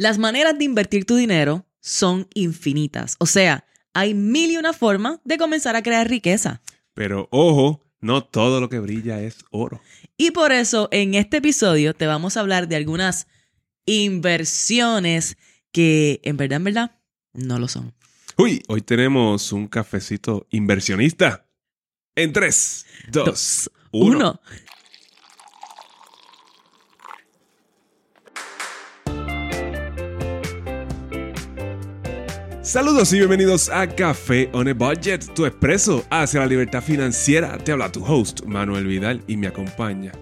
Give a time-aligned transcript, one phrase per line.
[0.00, 3.16] Las maneras de invertir tu dinero son infinitas.
[3.18, 6.62] O sea, hay mil y una formas de comenzar a crear riqueza.
[6.94, 9.80] Pero ojo, no todo lo que brilla es oro.
[10.16, 13.26] Y por eso en este episodio te vamos a hablar de algunas
[13.86, 15.36] inversiones
[15.72, 17.00] que en verdad, en verdad,
[17.32, 17.92] no lo son.
[18.36, 21.48] Uy, hoy tenemos un cafecito inversionista.
[22.14, 24.40] En 3, 2, 1.
[32.68, 37.56] Saludos y bienvenidos a Café on a Budget, tu expreso hacia la libertad financiera.
[37.56, 40.12] Te habla tu host, Manuel Vidal, y me acompaña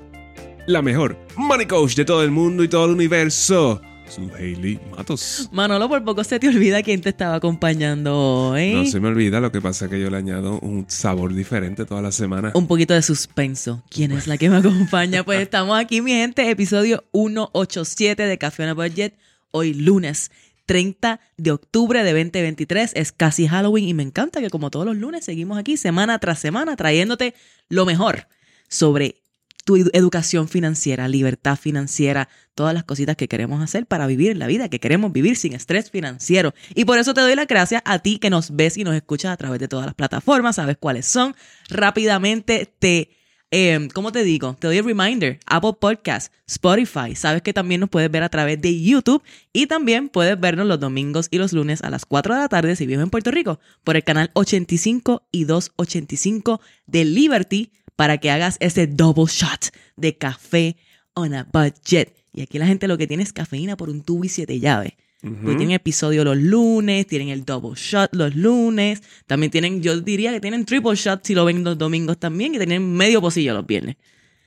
[0.68, 5.48] la mejor money coach de todo el mundo y todo el universo, su Hailey Matos.
[5.50, 8.74] Manolo, por poco se te olvida quién te estaba acompañando hoy.
[8.74, 11.84] No se me olvida, lo que pasa es que yo le añado un sabor diferente
[11.84, 12.52] toda la semana.
[12.54, 13.82] Un poquito de suspenso.
[13.90, 15.24] ¿Quién es la que me acompaña?
[15.24, 19.18] Pues estamos aquí, mi gente, episodio 187 de Café on a Budget.
[19.50, 20.30] Hoy lunes
[20.66, 22.92] 30 de octubre de 2023.
[22.94, 26.38] Es casi Halloween y me encanta que como todos los lunes seguimos aquí semana tras
[26.38, 27.34] semana trayéndote
[27.68, 28.28] lo mejor
[28.68, 29.22] sobre
[29.64, 34.46] tu edu- educación financiera, libertad financiera, todas las cositas que queremos hacer para vivir la
[34.46, 36.54] vida que queremos vivir sin estrés financiero.
[36.74, 39.32] Y por eso te doy las gracias a ti que nos ves y nos escuchas
[39.32, 41.34] a través de todas las plataformas, sabes cuáles son.
[41.68, 43.10] Rápidamente te
[43.50, 44.56] eh, ¿Cómo te digo?
[44.58, 45.38] Te doy el reminder.
[45.46, 47.14] Apple Podcast, Spotify.
[47.14, 50.80] Sabes que también nos puedes ver a través de YouTube y también puedes vernos los
[50.80, 53.60] domingos y los lunes a las 4 de la tarde si vives en Puerto Rico
[53.84, 60.16] por el canal 85 y 285 de Liberty para que hagas ese double shot de
[60.16, 60.76] café
[61.14, 62.14] on a budget.
[62.32, 64.92] Y aquí la gente lo que tiene es cafeína por un tubo y siete llaves.
[65.22, 70.30] Porque tienen episodio los lunes, tienen el double shot los lunes, también tienen, yo diría
[70.32, 73.66] que tienen triple shot si lo ven los domingos también y tienen medio pocillo los
[73.66, 73.96] viernes.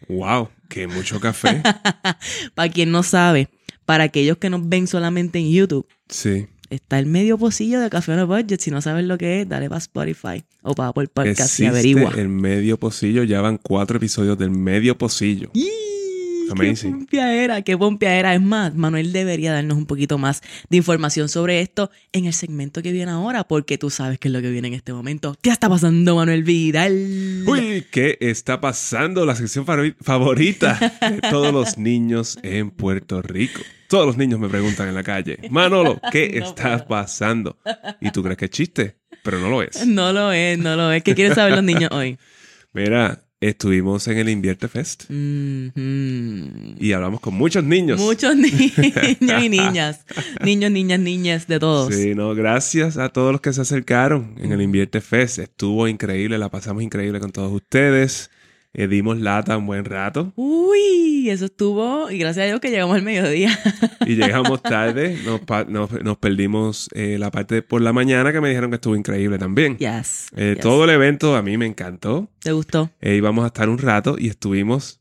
[0.07, 1.61] Wow, qué mucho café.
[2.55, 3.49] Para quien no sabe,
[3.85, 6.47] para aquellos que nos ven solamente en YouTube, Sí.
[6.69, 8.59] está el medio pocillo de Café on a Budget.
[8.61, 12.13] Si no sabes lo que es, dale para Spotify o para Apple Podcast y averigua.
[12.15, 15.49] el medio pocillo, ya van cuatro episodios del medio pocillo.
[15.53, 15.67] ¡Qué
[16.51, 16.91] Amazing.
[16.91, 18.33] pompeadera, qué pompeadera.
[18.35, 22.81] Es más, Manuel debería darnos un poquito más de información sobre esto en el segmento
[22.81, 25.35] que viene ahora, porque tú sabes qué es lo que viene en este momento.
[25.41, 27.43] ¿Qué está pasando, Manuel Vidal?
[27.47, 29.25] Uy, ¿qué está pasando?
[29.25, 33.61] La sección favori- favorita de todos los niños en Puerto Rico.
[33.87, 36.87] Todos los niños me preguntan en la calle, Manolo, ¿qué No está puedo.
[36.87, 37.57] pasando?
[37.99, 39.85] Y tú crees que es chiste, pero no lo es.
[39.87, 41.01] No lo es, no lo es.
[41.03, 42.17] ¿Qué quieren saber los niños hoy?
[42.71, 46.75] Mira, estuvimos en el Invierte Fest Mhm.
[46.79, 47.99] y hablamos con muchos niños.
[47.99, 50.01] Muchos niños y niñas.
[50.43, 51.93] Niños, niñas, niñas, de todos.
[51.95, 55.39] Sí, no, gracias a todos los que se acercaron en el Invierte Fest.
[55.39, 58.29] Estuvo increíble, la pasamos increíble con todos ustedes.
[58.73, 62.09] Eh, dimos lata un buen rato Uy, eso estuvo.
[62.11, 63.57] Y gracias a Dios que llegamos al mediodía.
[64.05, 65.17] y llegamos tarde.
[65.25, 68.95] Nos, nos- nos perdimos eh, la parte por la mañana que me dijeron que estuvo
[68.95, 69.77] increíble también.
[69.77, 70.27] Yes.
[70.35, 70.63] Eh, yes.
[70.63, 72.29] Todo el evento a mí me encantó.
[72.39, 72.91] ¿Te gustó?
[73.01, 74.98] Eh, íbamos a estar un rato y estuvimos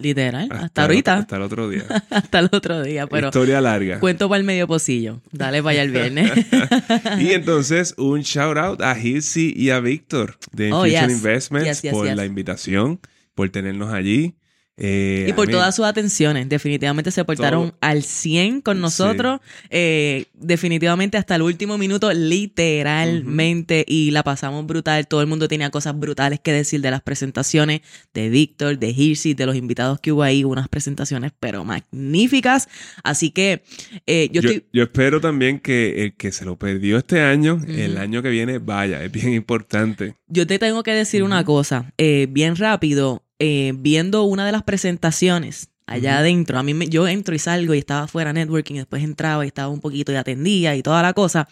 [0.00, 0.48] Literal.
[0.50, 1.16] hasta, ahorita.
[1.18, 1.84] hasta el otro día.
[2.10, 3.06] hasta el otro día.
[3.06, 4.00] Pero Historia larga.
[4.00, 5.20] cuento para el medio pocillo.
[5.30, 6.32] Dale para allá el viernes.
[7.20, 11.16] Y entonces un shout out a Hilsi y a Víctor de Oh, Infusion yes.
[11.18, 13.00] Investments Yes, yes, por la invitación,
[13.34, 14.34] por tenernos allí.
[14.76, 16.48] Eh, Y por mí- todas sus atenciones.
[16.48, 17.78] Definitivamente se portaron Todo.
[17.82, 19.40] al 100 con nosotros.
[19.68, 23.84] Eh, definitivamente hasta el último minuto, literalmente.
[23.86, 25.06] Y la pasamos brutal.
[25.06, 27.80] Todo el mundo tenía cosas brutales que decir de las presentaciones
[28.14, 30.44] de Víctor, de Hirsi, de los invitados que hubo ahí.
[30.44, 32.68] Unas presentaciones, pero magníficas.
[33.04, 33.62] Así que
[34.06, 34.66] eh, yo, Yo, estoy.
[34.72, 38.58] yo espero también que el que se lo perdió este año, el año que viene,
[38.58, 40.14] vaya, es bien importante.
[40.28, 45.70] Yo te tengo que decir una cosa, bien rápido, eh, viendo una de las presentaciones
[45.86, 49.44] allá adentro, a mí me- yo entro y salgo y estaba fuera networking, después entraba
[49.44, 51.48] y estaba un poquito y atendía y toda la cosa,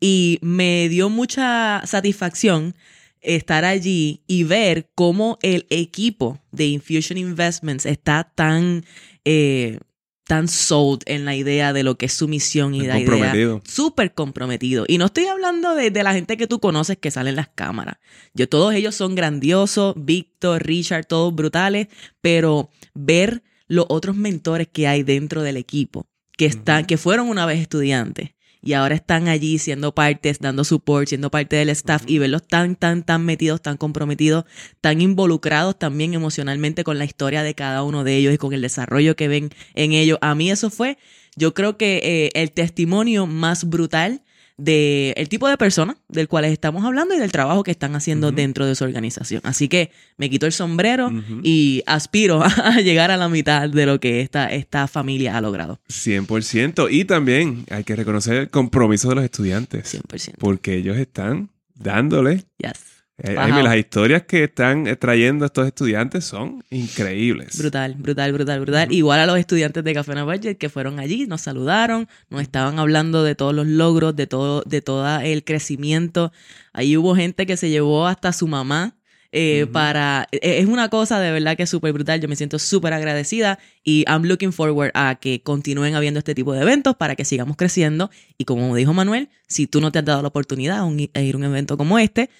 [0.00, 2.74] y me dio mucha satisfacción
[3.20, 8.84] estar allí y ver cómo el equipo de Infusion Investments está tan...
[9.26, 9.80] eh,
[10.26, 13.62] tan sold en la idea de lo que es su misión y la idea comprometido.
[13.64, 14.84] súper comprometido.
[14.88, 17.48] Y no estoy hablando de, de la gente que tú conoces que sale en las
[17.48, 17.96] cámaras.
[18.32, 21.88] Yo, todos ellos son grandiosos, Víctor, Richard, todos brutales,
[22.20, 26.06] pero ver los otros mentores que hay dentro del equipo,
[26.36, 28.33] que están, que fueron una vez estudiantes
[28.64, 32.74] y ahora están allí siendo partes, dando support, siendo parte del staff y verlos tan,
[32.74, 34.46] tan, tan metidos, tan comprometidos,
[34.80, 38.62] tan involucrados también emocionalmente con la historia de cada uno de ellos y con el
[38.62, 40.18] desarrollo que ven en ellos.
[40.22, 40.98] A mí eso fue,
[41.36, 44.22] yo creo que eh, el testimonio más brutal
[44.56, 48.32] de el tipo de persona del cual estamos hablando y del trabajo que están haciendo
[48.32, 49.40] dentro de su organización.
[49.44, 51.10] Así que me quito el sombrero
[51.42, 55.80] y aspiro a llegar a la mitad de lo que esta, esta familia ha logrado.
[55.88, 56.88] 100%.
[56.90, 59.94] Y también hay que reconocer el compromiso de los estudiantes.
[59.94, 60.34] 100%.
[60.38, 62.44] Porque ellos están dándole.
[62.58, 62.93] Yes.
[63.18, 67.56] Eh, las historias que están eh, trayendo estos estudiantes son increíbles.
[67.58, 68.92] Brutal, brutal, brutal, brutal.
[68.92, 73.22] Igual a los estudiantes de Café Budget que fueron allí, nos saludaron, nos estaban hablando
[73.22, 76.32] de todos los logros, de todo, de todo el crecimiento.
[76.72, 78.96] Ahí hubo gente que se llevó hasta su mamá.
[79.36, 82.60] eh, para e- es una cosa de verdad que es súper brutal yo me siento
[82.60, 87.16] súper agradecida y I'm looking forward a que continúen habiendo este tipo de eventos para
[87.16, 90.78] que sigamos creciendo y como dijo Manuel si tú no te has dado la oportunidad
[90.78, 92.30] a, un- a ir a un evento como este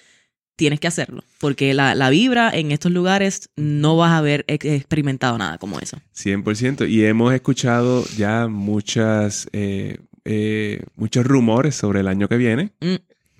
[0.55, 4.65] tienes que hacerlo porque la, la vibra en estos lugares no vas a haber ex-
[4.65, 6.89] experimentado nada como eso 100%.
[6.89, 12.71] Y hemos escuchado ya muchas, eh, eh, muchos rumores sobre el año que viene.
[12.79, 12.95] Mm.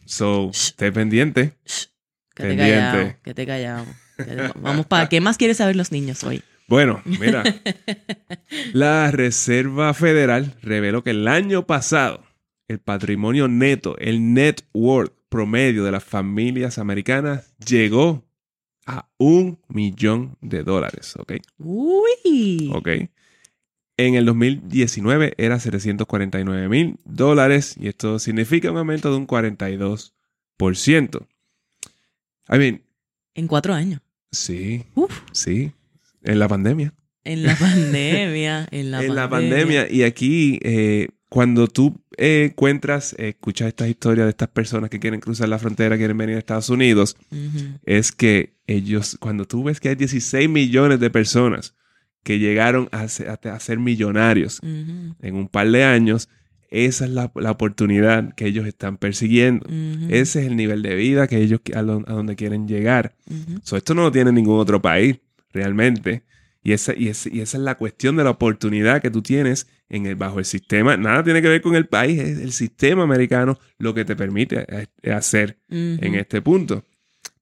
[0.05, 0.67] So, Shh.
[0.69, 1.53] esté pendiente.
[1.65, 1.85] Shh,
[2.35, 3.85] que te callado, que te callado.
[4.61, 6.41] Vamos para, ¿qué más quieren saber los niños hoy?
[6.67, 7.43] Bueno, mira.
[8.73, 12.23] la Reserva Federal reveló que el año pasado
[12.67, 18.23] el patrimonio neto, el net worth promedio de las familias americanas llegó
[18.85, 21.33] a un millón de dólares, ¿ok?
[21.57, 22.69] Uy.
[22.73, 22.87] ¿Ok?
[23.97, 30.11] En el 2019 era 749 mil dólares y esto significa un aumento de un 42%.
[32.49, 32.81] I mean,
[33.33, 34.01] En cuatro años.
[34.31, 35.21] sí, Uf.
[35.31, 35.71] sí,
[36.23, 36.93] en la pandemia.
[37.23, 38.67] En la pandemia.
[38.71, 39.89] En la, en la pandemia.
[39.91, 44.99] Y aquí, eh, cuando tú eh, encuentras, eh, escuchas estas historias de estas personas que
[44.99, 47.15] quieren cruzar la frontera, quieren venir a Estados Unidos,
[47.85, 51.75] es que ellos, cuando tú ves que hay 16 millones de personas
[52.23, 54.59] que llegaron a ser, a- a ser millonarios
[55.21, 56.29] en un par de años,
[56.71, 59.67] esa es la, la oportunidad que ellos están persiguiendo.
[60.09, 63.15] Ese es el nivel de vida que ellos a, lo- a donde quieren llegar.
[63.63, 65.17] So, esto no lo tiene ningún otro país,
[65.53, 66.23] realmente.
[66.65, 70.07] Y esa, y, y esa es la cuestión de la oportunidad que tú tienes en
[70.07, 70.97] el, bajo el sistema.
[70.97, 74.65] Nada tiene que ver con el país, es el sistema americano lo que te permite
[74.67, 76.03] eh, hacer Ujú.
[76.03, 76.83] en este punto.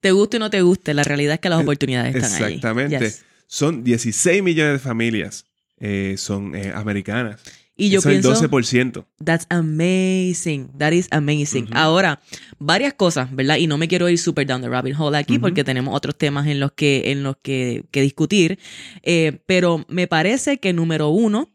[0.01, 2.55] Te guste o no te guste, la realidad es que las Eh, oportunidades están ahí.
[2.55, 2.99] Exactamente.
[2.99, 3.25] Yes.
[3.47, 5.45] Son 16 millones de familias
[5.79, 7.41] eh, son eh, americanas.
[7.75, 9.05] Y yo Eso pienso, es el 12%.
[9.23, 11.67] that's amazing, that is amazing.
[11.73, 12.21] Ahora,
[12.59, 13.57] varias cosas, ¿verdad?
[13.57, 16.45] Y no me quiero ir super down the rabbit hole aquí porque tenemos otros temas
[16.47, 18.59] en los que, en los que, que discutir.
[19.01, 21.49] Eh, pero me parece que número uno,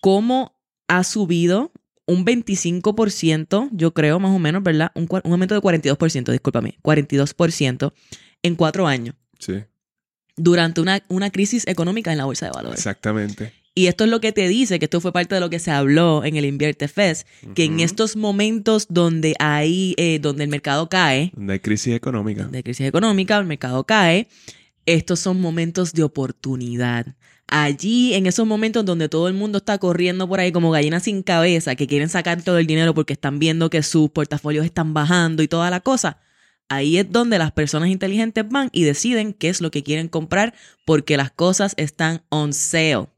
[0.00, 0.58] cómo
[0.88, 1.72] ha subido
[2.06, 4.90] un 25%, yo creo más o menos, ¿verdad?
[4.94, 7.92] Un, un aumento de 42%, discúlpame, 42%
[8.42, 9.54] en cuatro años Sí,
[10.36, 12.78] durante una, una crisis económica en la bolsa de valores.
[12.78, 13.52] exactamente.
[13.78, 15.70] Y esto es lo que te dice, que esto fue parte de lo que se
[15.70, 20.88] habló en el Invierte Fest, que en estos momentos donde hay, eh, donde el mercado
[20.88, 22.44] cae, Donde hay crisis económica.
[22.44, 24.28] de crisis económica, el mercado cae,
[24.86, 27.16] estos son momentos de oportunidad.
[27.48, 31.22] Allí, en esos momentos donde todo el mundo está corriendo por ahí como gallinas sin
[31.22, 35.42] cabeza, que quieren sacar todo el dinero porque están viendo que sus portafolios están bajando
[35.42, 36.18] y toda la cosa,
[36.70, 40.54] ahí es donde las personas inteligentes van y deciden qué es lo que quieren comprar
[40.86, 43.08] porque las cosas están on sale.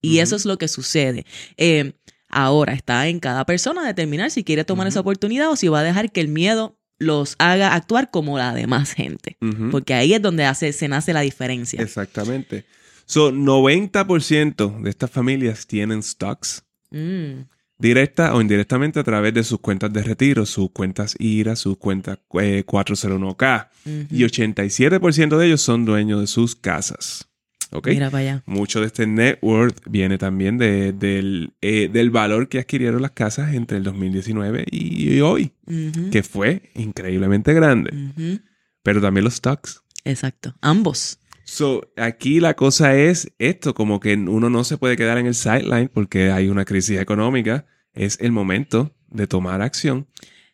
[0.00, 1.26] Y eso es lo que sucede.
[1.56, 1.92] Eh,
[2.28, 5.84] ahora está en cada persona determinar si quiere tomar esa oportunidad o si va a
[5.84, 9.36] dejar que el miedo los haga actuar como la demás gente.
[9.70, 11.82] Porque ahí es donde hace, se nace la diferencia.
[11.82, 12.64] Exactamente.
[13.06, 17.44] So, 90% de estas familias tienen stocks Mm,
[17.78, 22.18] directa o indirectamente a través de sus cuentas de retiro, sus cuentas IRA, sus cuentas
[22.40, 23.68] eh, 401k.
[23.84, 24.06] ujú.
[24.10, 27.27] Y 87% de ellos son dueños de sus casas.
[27.70, 27.88] ¿Ok?
[27.88, 28.42] Mira para allá.
[28.46, 33.10] Mucho de este net worth viene también de- del, eh, del valor que adquirieron las
[33.10, 38.40] casas entre el 2019 y hoy, Ujú, que fue increíblemente grande.
[38.82, 39.82] Pero también los stocks.
[40.04, 40.54] Exacto.
[40.62, 41.18] Ambos.
[41.44, 45.34] So, aquí la cosa es esto, como que uno no se puede quedar en el
[45.34, 47.66] sideline porque hay una crisis económica.
[47.94, 50.06] Es el momento de tomar acción.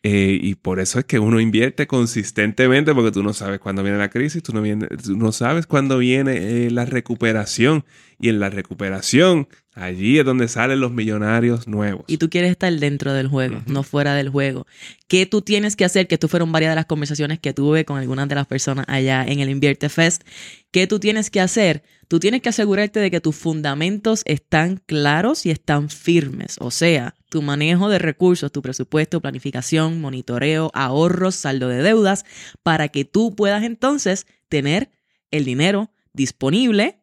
[0.07, 3.97] Eh, y por eso es que uno invierte consistentemente porque tú no sabes cuándo viene
[3.97, 7.85] la crisis, tú no, viene- tú no sabes cuándo viene eh, la recuperación.
[8.19, 12.05] Y en la recuperación, allí es donde salen los millonarios nuevos.
[12.07, 14.65] Y tú quieres estar dentro del juego, no fuera del juego.
[15.07, 16.07] ¿Qué tú tienes que hacer?
[16.07, 19.25] Que tú fueron varias de las conversaciones que tuve con algunas de las personas allá
[19.27, 20.21] en el Invierte Fest.
[20.71, 21.83] ¿Qué tú tienes que hacer?
[22.07, 26.55] Tú tienes que asegurarte de que tus fundamentos están claros y están firmes.
[26.61, 32.23] O sea, tu manejo de recursos, tu presupuesto, planificación, monitoreo, ahorros, saldo de deudas,
[32.63, 34.89] para que tú puedas entonces tener
[35.31, 37.01] el dinero disponible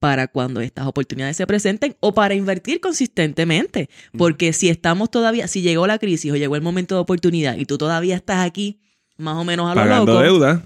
[0.00, 3.88] para cuando estas oportunidades se presenten o para invertir consistentemente.
[4.18, 7.64] Porque si estamos todavía, si llegó la crisis o llegó el momento de oportunidad y
[7.64, 8.80] tú todavía estás aquí
[9.16, 10.64] más o menos a lo Pagando loco, deuda.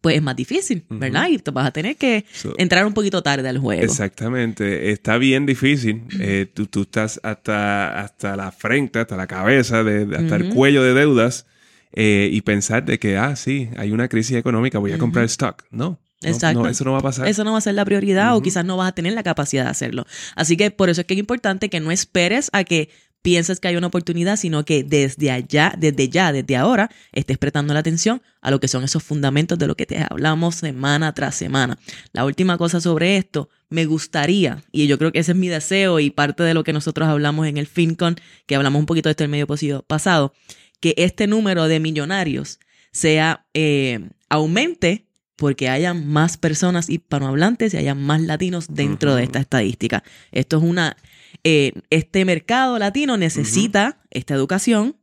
[0.00, 1.28] Pues es más difícil, ¿verdad?
[1.28, 3.82] Y te vas a tener que So- entrar un poquito tarde al juego.
[3.82, 6.02] Exactamente, está bien difícil.
[6.18, 10.82] Eh, tú, tú estás hasta, hasta la frente, hasta la cabeza, de, hasta el cuello
[10.82, 11.46] de deudas
[11.92, 15.64] eh, y pensar de que, ah, sí, hay una crisis económica, voy a comprar stock.
[15.70, 16.62] No, Exacto.
[16.62, 17.26] no, eso no va a pasar.
[17.28, 19.64] Eso no va a ser la prioridad o quizás no vas a tener la capacidad
[19.64, 20.06] de hacerlo.
[20.36, 22.90] Así que por eso es que es importante que no esperes a que
[23.22, 27.74] pienses que hay una oportunidad, sino que desde allá, desde ya, desde ahora, estés prestando
[27.74, 31.34] la atención a lo que son esos fundamentos de lo que te hablamos semana tras
[31.34, 31.78] semana.
[32.12, 36.00] La última cosa sobre esto, me gustaría, y yo creo que ese es mi deseo
[36.00, 39.12] y parte de lo que nosotros hablamos en el FinCon, que hablamos un poquito de
[39.12, 39.46] esto el medio
[39.86, 40.32] pasado,
[40.80, 42.58] que este número de millonarios
[42.92, 45.06] sea, eh, aumente
[45.40, 50.04] porque haya más personas hispanohablantes y haya más latinos dentro de esta estadística.
[50.32, 50.98] Esto es una,
[51.44, 54.96] eh, este mercado latino necesita esta educación,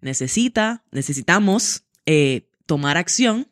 [0.00, 3.48] necesita, necesitamos eh, tomar acción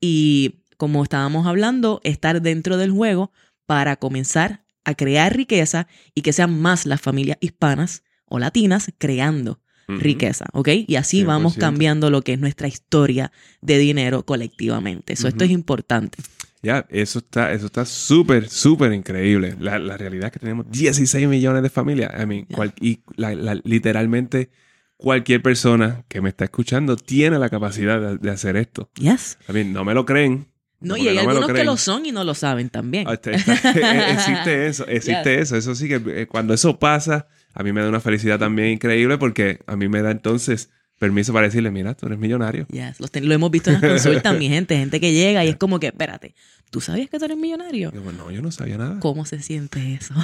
[0.00, 3.30] y como estábamos hablando, estar dentro del juego
[3.66, 9.60] para comenzar a crear riqueza y que sean más las familias hispanas o latinas creando
[9.86, 10.68] riqueza, ¿ok?
[10.86, 11.60] Y así vamos 100%.
[11.60, 15.12] cambiando lo que es nuestra historia de dinero colectivamente.
[15.12, 16.18] Eso, esto es importante.
[16.62, 19.56] Ya, eso está eso está súper, súper increíble.
[19.58, 22.12] La, la realidad es que tenemos 16 millones de familias.
[22.20, 24.50] I mean, cual- y la- la- literalmente
[24.96, 28.90] cualquier persona que me está escuchando tiene la capacidad de, de hacer esto.
[28.94, 29.38] Yes.
[29.48, 30.46] I mean, no me lo creen.
[30.78, 33.06] No, y hay no me lo algunos que lo son y no lo saben también.
[33.08, 33.52] Ah, está- está-
[34.12, 35.56] existe eso, existe eso.
[35.56, 39.18] Eso sí que eh, cuando eso pasa, a mí me da una felicidad también increíble
[39.18, 40.70] porque a mí me da entonces
[41.02, 42.64] permiso para decirle, mira, tú eres millonario.
[42.68, 44.76] Yes, los lo hemos visto en las consultas, mi gente.
[44.76, 46.36] Gente que llega y es como que, espérate,
[46.70, 47.90] ¿tú sabías que tú eres millonario?
[47.92, 49.00] Yo, no, yo no sabía nada.
[49.00, 50.14] ¿Cómo se siente eso?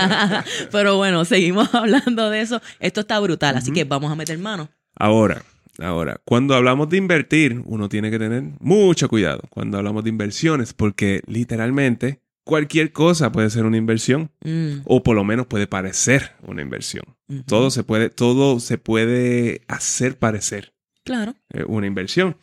[0.72, 2.60] Pero bueno, seguimos hablando de eso.
[2.80, 4.68] Esto está brutal, así que vamos a meter mano.
[4.96, 5.44] Ahora,
[5.78, 10.72] ahora, cuando hablamos de invertir, uno tiene que tener mucho cuidado cuando hablamos de inversiones,
[10.72, 12.18] porque literalmente
[12.48, 17.04] cualquier cosa puede ser una inversión, Mm, o por lo menos puede parecer una inversión.
[17.46, 20.72] Todo se puede, todo se puede hacer parecer
[21.04, 21.34] Claro.
[21.52, 22.36] eh, una inversión.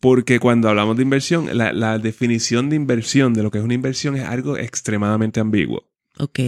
[0.00, 3.74] Porque cuando hablamos de inversión, la, la definición de inversión, de lo que es una
[3.74, 5.90] inversión, es algo extremadamente ambiguo.
[6.18, 6.38] Ok.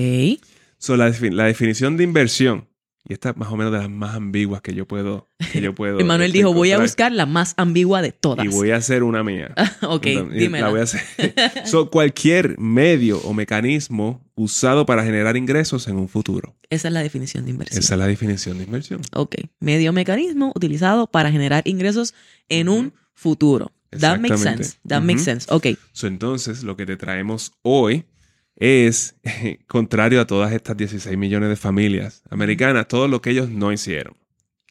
[0.78, 2.66] So, la, la definición de inversión,
[3.08, 5.28] y esta es más o menos de las más ambiguas que yo puedo.
[5.52, 8.44] Que yo puedo Emanuel dijo, voy a buscar la más ambigua de todas.
[8.44, 9.54] Y voy a hacer una mía.
[9.82, 10.66] ok, dímela.
[10.66, 11.02] La voy a hacer.
[11.64, 16.56] So, cualquier medio o mecanismo usado para generar ingresos en un futuro.
[16.70, 17.80] Esa es la definición de inversión.
[17.80, 19.00] Esa es la definición de inversión.
[19.14, 19.36] Ok.
[19.58, 22.14] Medio mecanismo utilizado para generar ingresos
[22.48, 23.72] en un futuro.
[23.90, 24.78] That makes sense.
[24.88, 25.24] That makes Ujú.
[25.24, 25.46] sense.
[25.50, 25.66] Ok.
[25.92, 28.06] So, entonces, lo que te traemos hoy
[28.56, 29.16] es,
[29.66, 34.16] contrario a todas estas 16 millones de familias americanas, todo lo que ellos no hicieron.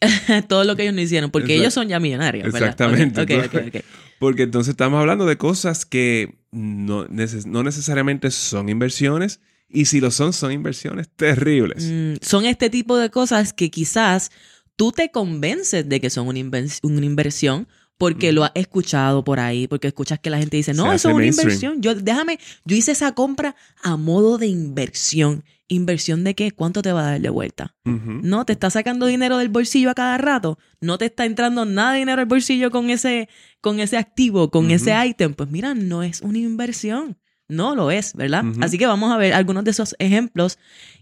[0.47, 2.51] Todo lo que ellos no hicieron, porque ellos son ya millonarios.
[2.51, 2.69] ¿verdad?
[2.69, 3.83] Exactamente.
[4.19, 9.99] Porque entonces estamos hablando de cosas que no, neces- no necesariamente son inversiones y si
[10.01, 11.83] lo son, son inversiones terribles.
[11.87, 14.31] Mm, son este tipo de cosas que quizás
[14.75, 17.67] tú te convences de que son una, inven- una inversión
[18.01, 18.35] porque Ujú.
[18.37, 21.21] lo has escuchado por ahí, porque escuchas que la gente dice, no, eso es una
[21.21, 21.49] mainstream.
[21.49, 21.81] inversión.
[21.83, 25.43] Yo, déjame, yo hice esa compra a modo de inversión.
[25.67, 26.49] ¿Inversión de qué?
[26.49, 27.75] ¿Cuánto te va a dar de vuelta?
[27.85, 30.57] No, te está sacando dinero del bolsillo a cada rato.
[30.79, 33.29] No te está entrando nada de dinero al bolsillo con ese,
[33.61, 35.35] con ese activo, con ese ítem.
[35.35, 37.19] Pues mira, no es una inversión.
[37.47, 38.43] No lo es, ¿verdad?
[38.61, 40.57] Así que vamos a ver algunos de esos ejemplos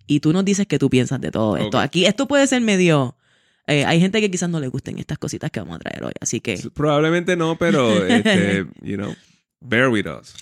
[0.05, 1.79] y tú nos dices qué tú piensas de todo esto.
[1.79, 3.15] Aquí, esto puede ser medio.
[3.69, 6.13] Eh, hay gente que quizás no le gusten estas cositas que vamos a traer hoy.
[6.19, 9.15] Así que Probablemente no, pero, este, you know,
[9.61, 10.33] bear with us.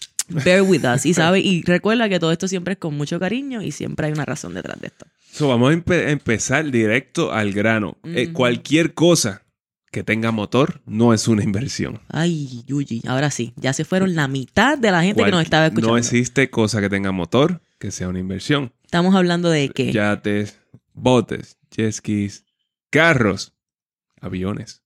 [0.43, 1.05] bear with us.
[1.05, 4.13] Y, sabe, y recuerda que todo esto siempre es con mucho cariño y siempre hay
[4.13, 5.05] una razón detrás de esto.
[5.31, 7.97] So, vamos a empe- empezar directo al grano.
[8.03, 9.43] Eh, cualquier cosa
[9.91, 12.01] que tenga motor no es una inversión.
[12.09, 15.67] Ay, Yuyi, ahora sí, ya se fueron la mitad de la gente que nos estaba
[15.67, 15.91] escuchando.
[15.93, 18.73] No existe cosa que tenga motor que sea una inversión.
[18.83, 20.59] Estamos hablando de que Yates,
[20.93, 22.43] botes, jet skis,
[22.89, 23.53] carros,
[24.21, 24.83] aviones.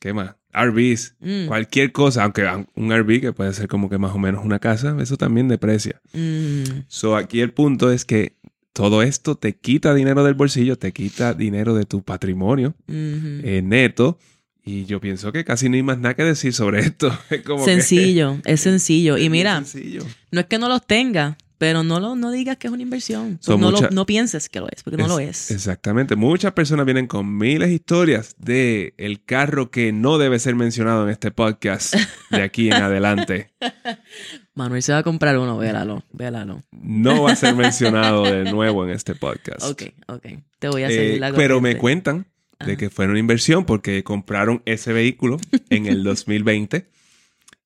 [0.00, 0.34] ¿Qué más?
[0.52, 1.16] RVs.
[1.20, 4.58] Mm, Cualquier cosa, aunque un RV que puede ser como que más o menos una
[4.58, 6.00] casa, eso también deprecia.
[6.12, 8.36] mm, So, aquí el punto es que
[8.72, 14.18] todo esto te quita dinero del bolsillo, te quita dinero de tu patrimonio eh, neto.
[14.64, 17.16] Y yo pienso que casi no hay más nada que decir sobre esto.
[17.30, 19.18] Es como que- sencillo, es sencillo.
[19.18, 20.04] Y mira, sencillo.
[20.30, 23.38] no es que no los tenga, pero no lo no digas que es una inversión.
[23.46, 25.52] No, lo- mucha- no pienses que lo es, porque no lo es.
[25.52, 26.16] Exactamente.
[26.16, 31.04] Muchas personas vienen con miles de historias de el carro que no debe ser mencionado
[31.04, 31.94] en este podcast
[32.30, 33.52] de aquí en adelante.
[34.56, 36.64] Manuel se va a comprar uno, vélalo, vélalo.
[36.72, 39.62] No va a ser mencionado de nuevo en este podcast.
[39.62, 40.26] Ok, ok.
[40.58, 42.26] Te voy a Eh, seguir la pero me cuentan
[42.66, 45.36] de que fue una inversión porque compraron ese vehículo
[45.70, 46.86] en el 2020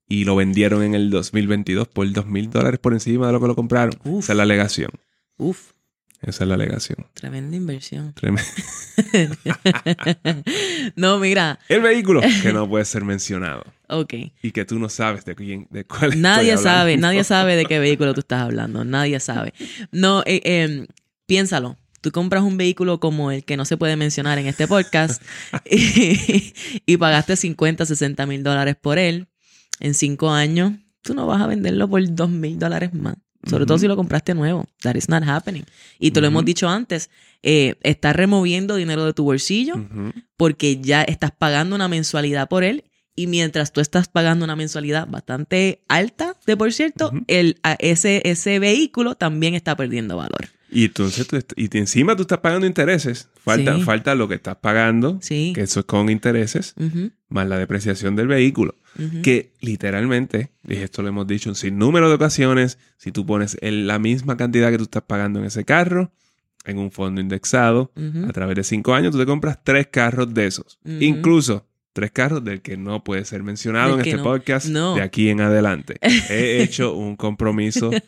[0.08, 3.46] y lo vendieron en el 2022 por dos mil dólares por encima de lo que
[3.48, 3.94] lo compraron.
[4.04, 4.24] Uf.
[4.24, 4.90] Esa es la alegación.
[5.36, 5.72] Uf,
[6.22, 7.06] Esa es la alegación.
[7.14, 8.14] tremenda inversión.
[8.14, 8.36] Trem-
[10.96, 14.14] no, mira, El vehículo que no puede ser mencionado ok.
[14.42, 17.78] y que tú no sabes de quién, de cuál Nadie sabe, nadie sabe de qué
[17.78, 19.52] vehículo tú estás hablando, nadie sabe.
[19.92, 20.86] No, eh, eh,
[21.26, 21.76] piénsalo.
[22.00, 25.20] Tú compras un vehículo como el que no se puede mencionar en este podcast
[25.70, 26.52] y,
[26.86, 29.26] y pagaste 50, 60 mil dólares por él
[29.80, 30.72] en cinco años.
[31.02, 33.16] Tú no vas a venderlo por dos mil dólares más.
[33.48, 34.66] Sobre todo si lo compraste nuevo.
[34.82, 35.64] That is not happening.
[36.00, 37.10] Y te lo hemos dicho antes.
[37.42, 39.86] Eh, estás removiendo dinero de tu bolsillo
[40.36, 42.84] porque ya estás pagando una mensualidad por él
[43.16, 48.58] y mientras tú estás pagando una mensualidad bastante alta, de por cierto, el, ese, ese
[48.58, 50.48] vehículo también está perdiendo valor.
[50.70, 53.28] Y entonces tú y encima tú estás pagando intereses.
[53.42, 53.82] Falta, Sí.
[53.82, 55.52] falta lo que estás pagando, Sí.
[55.54, 56.74] que eso es con intereses,
[57.28, 58.74] más la depreciación del vehículo.
[59.22, 63.56] Que literalmente, y esto lo hemos dicho en sin número de ocasiones, si tú pones
[63.60, 66.12] el- la misma cantidad que tú estás pagando en ese carro,
[66.64, 67.92] en un fondo indexado,
[68.28, 70.78] a través de cinco años, tú te compras tres carros de esos.
[70.84, 74.22] Incluso tres carros del que no puede ser mencionado Del en este no.
[74.22, 74.94] podcast No.
[74.96, 75.96] de aquí en adelante.
[76.28, 77.90] He hecho un compromiso.
[77.90, 78.04] Estoy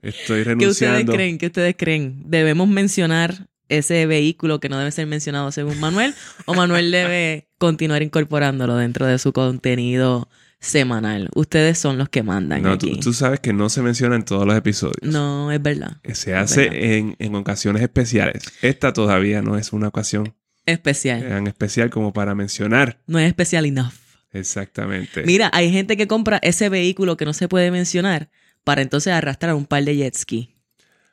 [0.00, 1.12] ¿Qué ustedes renunciando.
[1.12, 1.38] creen?
[1.38, 2.22] ¿Qué ustedes creen?
[2.26, 6.14] ¿Debemos mencionar ese vehículo que no debe ser mencionado según Manuel?
[6.46, 10.28] ¿O Manuel debe continuar incorporándolo dentro de su contenido
[10.60, 11.28] semanal?
[11.34, 13.00] Ustedes son los que mandan No, tú, aquí.
[13.00, 15.02] tú sabes que no se menciona en todos los episodios.
[15.02, 15.96] No, es verdad.
[16.14, 16.78] Se hace verdad.
[16.78, 18.44] en, en ocasiones especiales.
[18.62, 20.34] Esta todavía no es una ocasión
[20.66, 21.28] Especial.
[21.28, 23.00] tan especial como para mencionar.
[23.06, 23.92] No es especial enough.
[24.32, 25.24] Exactamente.
[25.24, 28.30] Mira, hay gente que compra ese vehículo que no se puede mencionar
[28.64, 30.54] para entonces arrastrar un par de jet ski.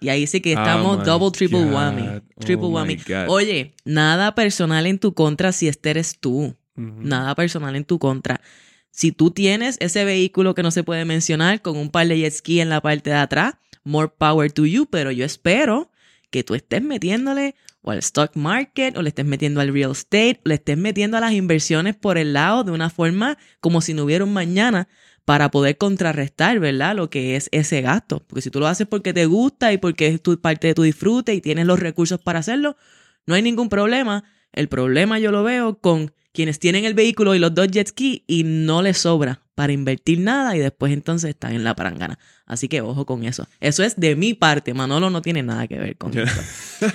[0.02, 1.74] Y ahí sí que Oh estamos double, triple God.
[1.74, 2.22] whammy.
[2.40, 2.98] Triple Oh my whammy.
[3.28, 6.56] Oye, nada personal en tu contra si este eres tú.
[6.76, 8.40] Nada personal en tu contra.
[8.92, 12.34] Si tú tienes ese vehículo que no se puede mencionar con un par de jet
[12.34, 15.92] ski en la parte de atrás, more power to you, pero yo espero
[16.32, 17.56] que tú estés metiéndole
[17.92, 21.20] al stock market o le estés metiendo al real estate o le estés metiendo a
[21.20, 24.88] las inversiones por el lado de una forma como si no hubiera un mañana
[25.26, 26.96] para poder contrarrestar, ¿verdad?
[26.96, 28.24] Lo que es ese gasto.
[28.26, 30.82] Porque si tú lo haces porque te gusta y porque es tu parte de tu
[30.82, 32.78] disfrute y tienes los recursos para hacerlo,
[33.28, 34.24] no hay ningún problema.
[34.52, 38.24] El problema yo lo veo con quienes tienen el vehículo y los dos jet ski
[38.26, 42.18] y no les sobra para invertir nada y después entonces están en la parangana.
[42.50, 43.48] Así que ojo con eso.
[43.62, 44.74] Eso es de mi parte.
[44.74, 46.42] Manolo no tiene nada que ver con esto.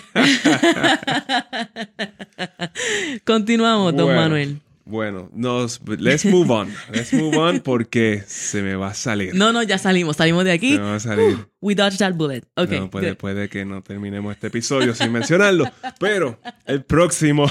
[3.25, 4.15] Continuamos, don.
[4.15, 4.61] Manuel.
[4.85, 6.75] Bueno, nos, let's move on.
[6.93, 9.33] Let's move on porque se me va a salir.
[9.33, 10.17] No, no, ya salimos.
[10.17, 10.73] Salimos de aquí.
[10.73, 11.47] Se me va a salir.
[11.61, 12.43] We dodged that bullet.
[12.57, 12.71] Ok.
[12.73, 15.71] no, puede, puede que no terminemos este episodio sin mencionarlo.
[16.01, 17.47] Pero el próximo,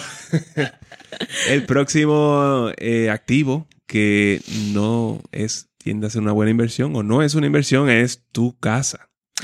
[1.47, 4.41] el próximo eh, activo que
[4.73, 8.57] no es tiende a ser una buena inversión o no es una inversión es tu
[8.59, 9.09] casa.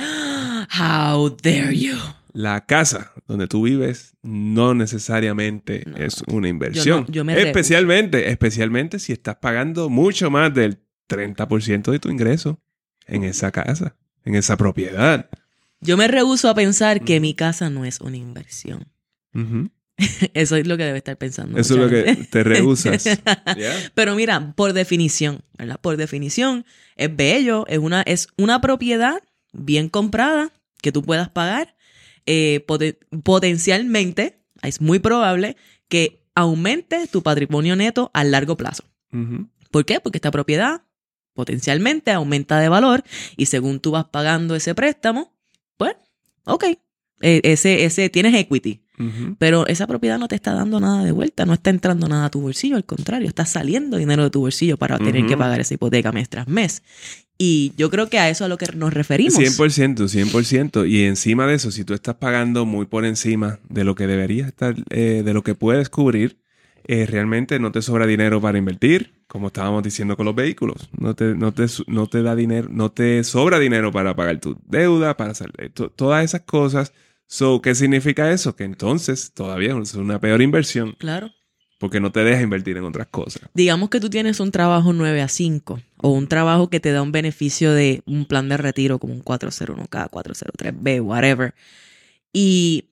[0.80, 1.95] How dare you?
[2.32, 5.97] La casa donde tú vives no necesariamente No.
[5.97, 7.06] es una inversión.
[7.10, 7.47] yo me rehuso.
[7.47, 12.60] especialmente, especialmente si estás pagando mucho más del 30% de tu ingreso
[13.08, 15.30] en esa casa, en esa propiedad.
[15.82, 18.88] Yo me rehuso a pensar que mi casa no es una inversión.
[19.34, 19.69] Ujú.
[20.34, 21.60] Eso es lo que debe estar pensando.
[21.60, 23.04] Eso es lo que te rehusas.
[23.96, 25.80] Pero mira, por definición, ¿verdad?
[25.82, 31.76] Por definición, es bello, es una, es una propiedad bien comprada que tú puedas pagar.
[32.26, 35.58] eh, poten- potencialmente, es muy probable
[35.88, 38.84] que aumente tu patrimonio neto a largo plazo.
[39.72, 40.00] ¿Por qué?
[40.00, 40.84] Porque esta propiedad
[41.34, 43.04] potencialmente aumenta de valor
[43.38, 45.34] y según tú vas pagando ese préstamo,
[45.78, 45.96] pues,
[46.46, 46.64] ok,
[47.22, 48.84] eh, ese, ese, tienes equity.
[49.38, 52.30] Pero esa propiedad no te está dando nada de vuelta, no está entrando nada a
[52.30, 55.74] tu bolsillo, al contrario, está saliendo dinero de tu bolsillo para tener que pagar esa
[55.74, 56.84] hipoteca mes tras mes.
[57.38, 59.36] Y yo creo que a eso es a lo que nos referimos.
[59.36, 60.86] 100%, 100%.
[60.90, 64.48] Y encima de eso, si tú estás pagando muy por encima de lo que deberías
[64.50, 66.38] estar, eh, de lo que puedes cubrir,
[66.86, 70.90] eh, realmente no te sobra dinero para invertir, como estábamos diciendo con los vehículos.
[71.00, 74.58] No te, no te, no te da dinero, no te sobra dinero para pagar tu
[74.66, 76.92] deuda, para hacer eh, to- todas esas cosas.
[77.32, 78.56] So, ¿qué significa eso?
[78.56, 81.32] Que entonces todavía es una peor inversión Claro.
[81.78, 83.44] porque no te deja invertir en otras cosas.
[83.54, 87.04] Digamos que tú tienes un trabajo 9 a 5 o un trabajo que te da
[87.04, 91.54] un beneficio de un plan de retiro como un 401k, 403b, whatever.
[92.34, 92.86] Y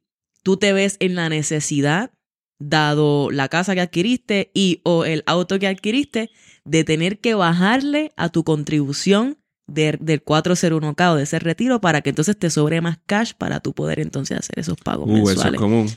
[0.43, 2.11] tú te ves en la necesidad,
[2.59, 6.29] dado la casa que adquiriste y o el auto que adquiriste,
[6.63, 12.01] de tener que bajarle a tu contribución de- del 401k o de ese retiro para
[12.01, 15.21] que entonces te sobre más cash para tú poder entonces hacer esos pagos Uh, eso
[15.21, 15.59] es mensuales.
[15.59, 15.87] común.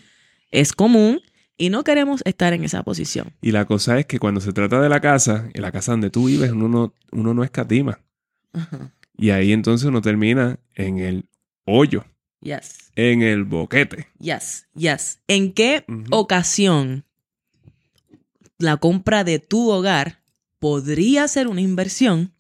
[0.51, 1.21] es común
[1.57, 3.33] y no queremos estar en esa posición.
[3.43, 6.11] Y la cosa es que cuando se trata de la casa, en la casa donde
[6.11, 8.01] tú vives, uno no, uno no escatima.
[8.53, 8.93] Ajá.
[9.17, 11.29] Y ahí entonces uno termina en el
[11.67, 12.05] hoyo,
[12.41, 12.91] Yes.
[12.97, 14.09] en el boquete.
[14.19, 15.21] Yes, yes.
[15.29, 17.05] ¿En qué ocasión
[18.59, 20.23] la compra de tu hogar
[20.59, 22.33] podría ser una inversión?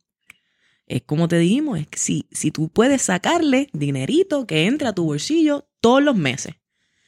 [0.90, 4.92] Es como te dijimos, es que si, si tú puedes sacarle dinerito que entre a
[4.92, 6.56] tu bolsillo todos los meses.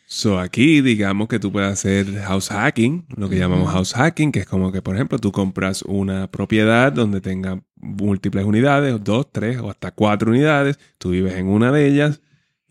[0.07, 4.41] So aquí digamos que tú puedes hacer house hacking, lo que llamamos house hacking, que
[4.41, 9.59] es como que, por ejemplo, tú compras una propiedad donde tenga múltiples unidades, dos, tres
[9.59, 12.21] o hasta cuatro unidades, tú vives en una de ellas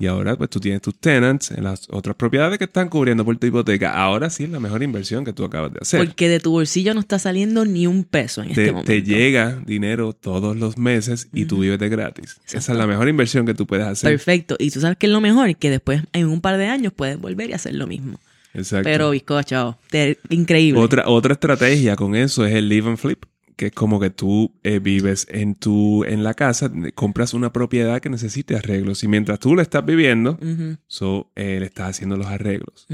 [0.02, 3.38] y ahora pues tú tienes tus tenants en las otras propiedades que están cubriendo por
[3.38, 3.92] tu hipoteca.
[3.94, 6.04] Ahora sí es la mejor inversión que tú acabas de hacer.
[6.06, 8.94] Porque de tu bolsillo no está saliendo ni un peso en te, este te momento.
[8.94, 11.62] llega dinero todos los meses y tú Ujú.
[11.64, 12.38] vives de gratis.
[12.52, 14.10] Esa es la mejor inversión que tú puedes hacer.
[14.12, 14.56] Perfecto.
[14.60, 17.20] Y tú sabes que es lo mejor, que después en un par de años puedes
[17.20, 18.20] volver y hacer lo mismo.
[18.54, 18.84] Exacto.
[18.84, 20.82] Pero bizcocho, te- increíble.
[20.82, 23.24] Otra, otra estrategia con eso es el live and flip,
[23.62, 28.02] que es como que tú eh, vives en tu en la casa, compras una propiedad
[28.02, 30.40] que necesite arreglos y mientras tú la estás viviendo,
[30.88, 32.88] so, eh, le estás haciendo los arreglos.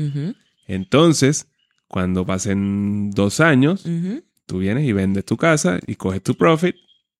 [0.67, 1.47] Entonces,
[1.87, 3.85] cuando pasen dos años,
[4.45, 6.75] tú vienes y vendes tu casa y coges tu profit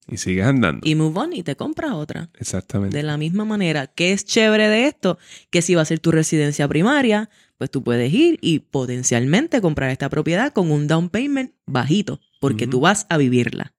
[0.09, 0.85] y sigues andando.
[0.85, 2.29] Y move on y te compras otra.
[2.37, 2.97] Exactamente.
[2.97, 5.19] De la misma manera, ¿qué es chévere de esto?
[5.49, 9.89] Que si va a ser tu residencia primaria, pues tú puedes ir y potencialmente comprar
[9.89, 13.73] esta propiedad con un down payment bajito, porque tú vas a vivirla.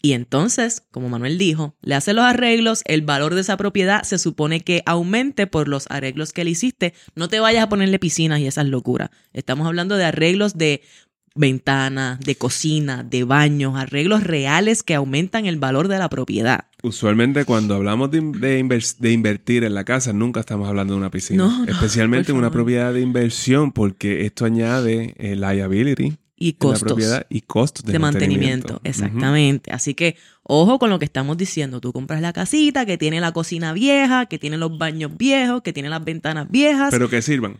[0.00, 4.18] Y entonces, como Manuel dijo, le hace los arreglos, el valor de esa propiedad se
[4.18, 6.94] supone que aumente por los arreglos que le hiciste.
[7.14, 9.10] No te vayas a ponerle piscinas y esas locuras.
[9.32, 10.82] Estamos hablando de arreglos de
[11.36, 16.66] ventanas, de cocina, de baños, arreglos reales que aumentan el valor de la propiedad.
[16.82, 18.58] Usualmente cuando hablamos de,
[19.10, 21.44] invertir en la casa, nunca estamos hablando de una piscina.
[21.44, 26.58] No, no, Especialmente en una propiedad de inversión, porque esto añade eh, liability Y la
[26.58, 26.98] costos.
[27.28, 28.80] y costos de, de mantenimiento.
[28.84, 29.72] Exactamente.
[29.72, 31.80] Así que ojo con lo que estamos diciendo.
[31.80, 35.72] Tú compras la casita que tiene la cocina vieja, que tiene los baños viejos, que
[35.72, 37.58] tiene las ventanas viejas, pero, Pero que sirvan.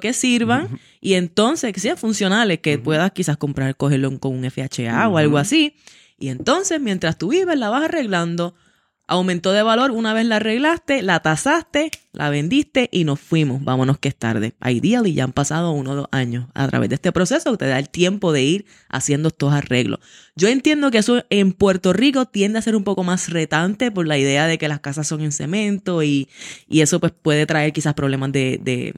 [0.00, 5.08] que sirvan y entonces que sean funcionales, que puedas quizás comprar, cogerlo con un FHA
[5.08, 5.74] o algo así.
[6.18, 8.54] Y entonces, mientras tú vives, la vas arreglando.
[9.08, 13.62] Aumentó de valor una vez la arreglaste, la tasaste, la vendiste y nos fuimos.
[13.62, 14.54] Vámonos que es tarde.
[14.64, 16.46] Ideally ya han pasado uno o dos años.
[16.54, 20.00] A través de este proceso te da el tiempo de ir haciendo estos arreglos.
[20.34, 24.08] Yo entiendo que eso en Puerto Rico tiende a ser un poco más retante por
[24.08, 26.28] la idea de que las casas son en cemento y,
[26.68, 28.92] y eso pues puede traer quizás problemas de, de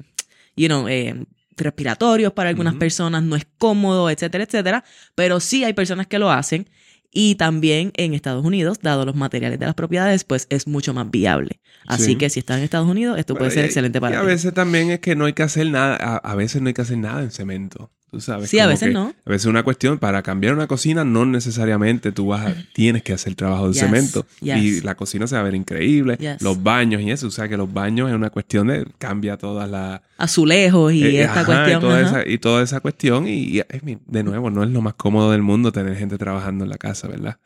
[0.57, 1.27] you know, eh,
[1.59, 4.85] respiratorios para algunas personas, no es cómodo, etcétera, etcétera.
[5.15, 6.69] Pero sí hay personas que lo hacen.
[7.11, 11.11] Y también en Estados Unidos, dado los materiales de las propiedades, pues es mucho más
[11.11, 11.61] viable.
[11.87, 12.17] Así Sí.
[12.17, 14.21] que si estás en Estados Unidos, esto puede Bueno, ser y- excelente y para a
[14.21, 14.27] ti.
[14.27, 15.97] veces también es que no hay que hacer nada.
[15.99, 17.91] A, a veces no hay que hacer nada en cemento.
[18.11, 18.49] Tú sabes.
[18.49, 19.13] Sí, a veces no.
[19.27, 23.13] A veces una cuestión, para cambiar una cocina, no necesariamente tú vas a, tienes que
[23.13, 24.27] hacer trabajo de Yes, cemento.
[24.41, 24.57] yes.
[24.57, 26.17] Y la cocina se va a ver increíble.
[26.19, 26.41] Yes.
[26.41, 27.27] Los baños y eso.
[27.27, 30.01] O sea que los baños es una cuestión de cambia toda la.
[30.17, 31.79] Azulejos y eh, esta ajá, cuestión.
[31.79, 32.21] Y toda, ajá.
[32.23, 33.29] esa, y toda esa cuestión.
[33.29, 33.63] Y, y,
[34.07, 37.09] de nuevo, no es lo más cómodo del mundo tener gente trabajando en la casa,
[37.09, 37.37] ¿verdad?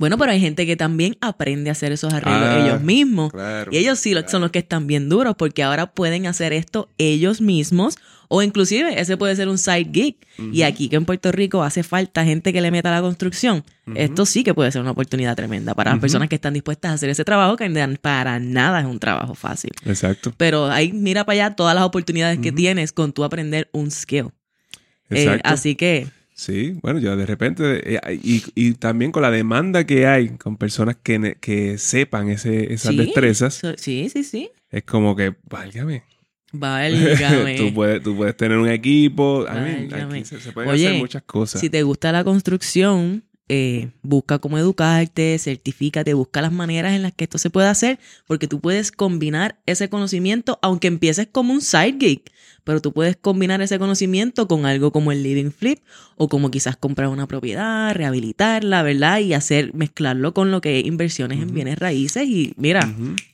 [0.00, 3.30] Bueno, pero hay gente que también aprende a hacer esos arreglos Ah, ellos mismos.
[3.30, 3.70] Claro.
[3.70, 7.42] Y ellos sí son los que están bien duros porque ahora pueden hacer esto ellos
[7.42, 10.16] mismos o inclusive ese puede ser un side gig.
[10.38, 13.62] Y aquí que en Puerto Rico hace falta gente que le meta a la construcción.
[13.94, 16.94] Esto sí que puede ser una oportunidad tremenda para las personas que están dispuestas a
[16.94, 17.68] hacer ese trabajo que
[18.00, 19.72] para nada es un trabajo fácil.
[19.84, 20.32] Exacto.
[20.38, 24.30] Pero ahí mira para allá todas las oportunidades que tienes con tú aprender un skill.
[25.10, 25.46] Eh, Exacto.
[25.46, 26.06] así que
[26.40, 30.56] Sí, bueno, yo de repente, eh, y, y también con la demanda que hay con
[30.56, 34.50] personas que, que sepan ese, esas sí, destrezas, so- sí, sí, sí.
[34.70, 36.02] es como que, válgame.
[36.50, 37.56] Válgame.
[37.58, 39.44] tú, puedes, tú puedes tener un equipo.
[39.46, 41.60] Aquí se, se pueden Oye, hacer muchas cosas.
[41.60, 47.12] Si te gusta la construcción, eh, busca cómo educarte, certifícate, busca las maneras en las
[47.12, 51.60] que esto se puede hacer, porque tú puedes combinar ese conocimiento, aunque empieces como un
[51.60, 52.22] side gig,
[52.64, 55.80] pero tú puedes combinar ese conocimiento con algo como el living flip
[56.16, 59.20] o como quizás comprar una propiedad, rehabilitarla, ¿verdad?
[59.20, 62.80] Y hacer, mezclarlo con lo que es inversiones en bienes raíces y mira,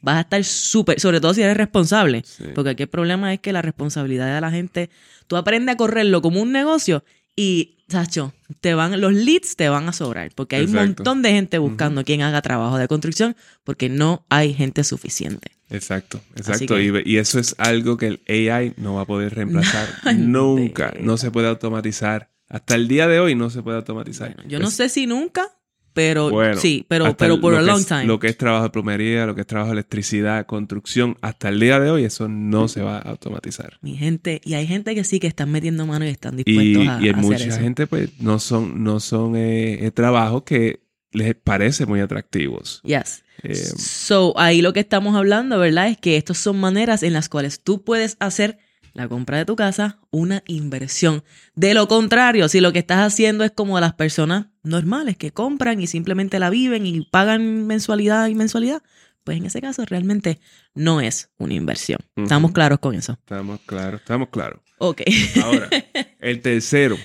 [0.03, 2.23] vas a estar súper, sobre todo si eres responsable.
[2.25, 2.45] Sí.
[2.55, 4.91] Porque aquí el problema es que la responsabilidad de la gente,
[5.27, 7.05] tú aprendes a correrlo como un negocio
[7.37, 10.33] y, Sacho, te van, los leads te van a sobrar.
[10.35, 14.55] Porque hay un montón de gente buscando quien haga trabajo de construcción porque no hay
[14.55, 15.53] gente suficiente.
[15.71, 16.75] Exacto, exacto.
[16.77, 18.21] que- Y, y eso es algo que el
[18.51, 20.95] AI no va a poder reemplazar nunca.
[21.01, 22.31] No se puede automatizar.
[22.49, 24.35] Hasta el día de hoy no se puede automatizar.
[24.35, 25.49] Bueno, yo no sé si nunca,
[25.97, 28.05] pero Bueno, sí, pero, pero por a long es- time.
[28.05, 31.59] Lo que es trabajo de plomería, lo que es trabajo de electricidad, construcción, hasta el
[31.59, 33.79] día de hoy eso no se va a automatizar.
[33.81, 36.83] Mi gente, y hay gente que sí que están metiendo mano y están Y, dispuestos
[36.83, 37.59] a, y hay a hacer mucha eso.
[37.59, 40.81] gente pues no son, no son eh, eh, trabajos que
[41.13, 42.83] les parece muy atractivos.
[42.85, 43.25] Yes.
[43.43, 45.89] Eh, So, ahí lo que estamos hablando, ¿verdad?
[45.89, 48.59] Es que estas son maneras en las cuales tú puedes hacer
[48.97, 51.23] la compra de tu casa una inversión.
[51.55, 55.81] De lo contrario, si lo que estás haciendo es como las personas normales que compran
[55.81, 58.83] y simplemente la viven y pagan mensualidad y mensualidad,
[59.23, 60.41] pues en ese caso realmente
[60.75, 61.99] no es una inversión.
[62.17, 63.13] ¿Estamos claros con eso?
[63.13, 64.61] estamos claros, estamos claros.
[64.79, 65.03] Ok.
[65.43, 65.69] Ahora,
[66.21, 66.97] el tercero,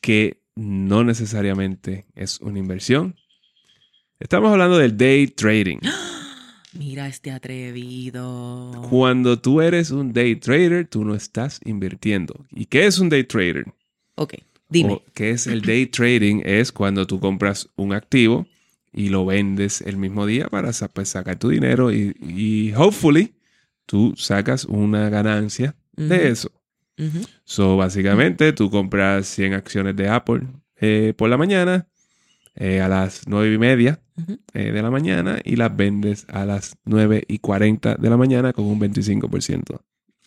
[0.00, 3.14] que no necesariamente es una inversión.
[4.18, 5.78] Estamos hablando del day trading.
[6.78, 8.86] Mira este atrevido.
[8.90, 12.44] Cuando tú eres un day trader, tú no estás invirtiendo.
[12.50, 13.66] ¿Y qué es un day trader?
[14.16, 14.34] Ok,
[14.68, 14.94] dime.
[14.94, 16.42] O ¿Qué es el day trading?
[16.44, 18.46] Es cuando tú compras un activo
[18.92, 23.34] y lo vendes el mismo día para pues, sacar tu dinero y, y hopefully
[23.84, 26.50] tú sacas una ganancia de eso.
[27.44, 30.46] So, básicamente, tú compras 100 acciones de Apple
[30.80, 31.86] eh, por la mañana
[32.56, 34.00] eh, a las 9 y media
[34.54, 38.52] eh, de la mañana y las vendes a las 9 y 40 de la mañana
[38.52, 39.78] con un 25%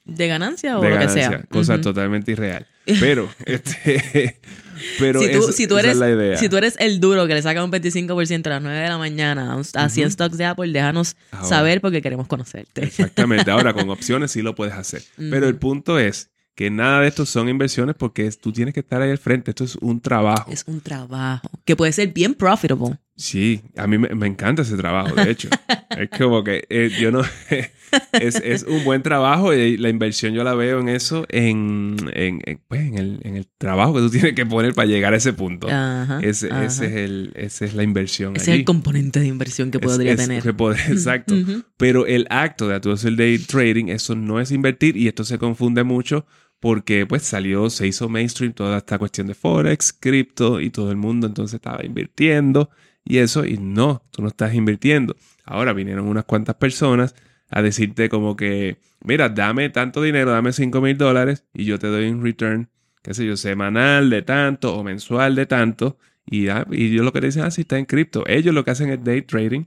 [0.05, 1.29] ¿De ganancia o de lo ganancia.
[1.29, 1.43] que sea?
[1.49, 2.65] Cosa totalmente irreal.
[2.99, 4.39] Pero, este,
[4.97, 6.37] pero si, tú, eso- si, tú esa eres, es la idea.
[6.37, 8.97] si tú eres el duro que le saca un 25% a las 9 de la
[8.97, 10.11] mañana a un- a 100 Ujú.
[10.13, 11.47] stocks de Apple, déjanos Ahora.
[11.47, 12.83] saber porque queremos conocerte.
[12.83, 13.51] Exactamente.
[13.51, 15.03] Ahora, con opciones sí lo puedes hacer.
[15.17, 18.81] Pero el punto es que nada de esto son inversiones porque es- tú tienes que
[18.81, 19.51] estar ahí al frente.
[19.51, 20.51] Esto es un trabajo.
[20.51, 22.97] Es un trabajo que puede ser bien profitable.
[23.15, 25.47] Sí, a mí me, me encanta ese trabajo, de hecho.
[25.97, 27.21] es como que eh, yo no...
[28.11, 32.41] es, es un buen trabajo y la inversión yo la veo en eso, en, en,
[32.45, 35.17] en, pues, en el, en el trabajo que tú tienes que poner para llegar a
[35.17, 35.67] ese punto.
[35.69, 36.65] Ajá, ese, ajá.
[36.65, 38.35] ese es el, esa es la inversión.
[38.35, 40.43] Ese es el componente de inversión que podría es- tener.
[40.43, 40.49] que
[40.89, 41.35] exacto.
[41.77, 45.37] Pero el acto de tú hacer day trading, eso no es invertir y esto se
[45.37, 46.25] confunde mucho
[46.59, 50.97] porque pues salió, se hizo mainstream toda esta cuestión de Forex, cripto y todo el
[50.97, 52.69] mundo entonces estaba invirtiendo
[53.05, 55.15] y eso y no, tú no estás invirtiendo.
[55.45, 57.15] Ahora vinieron unas cuantas personas
[57.49, 61.87] a decirte como que, mira, dame tanto dinero, dame 5 mil dólares y yo te
[61.87, 62.69] doy un return,
[63.01, 65.97] qué sé yo, semanal de tanto o mensual de tanto.
[66.25, 68.23] Y, y ellos lo que te dicen, ah, sí, está en cripto.
[68.27, 69.63] Ellos lo que hacen es day trading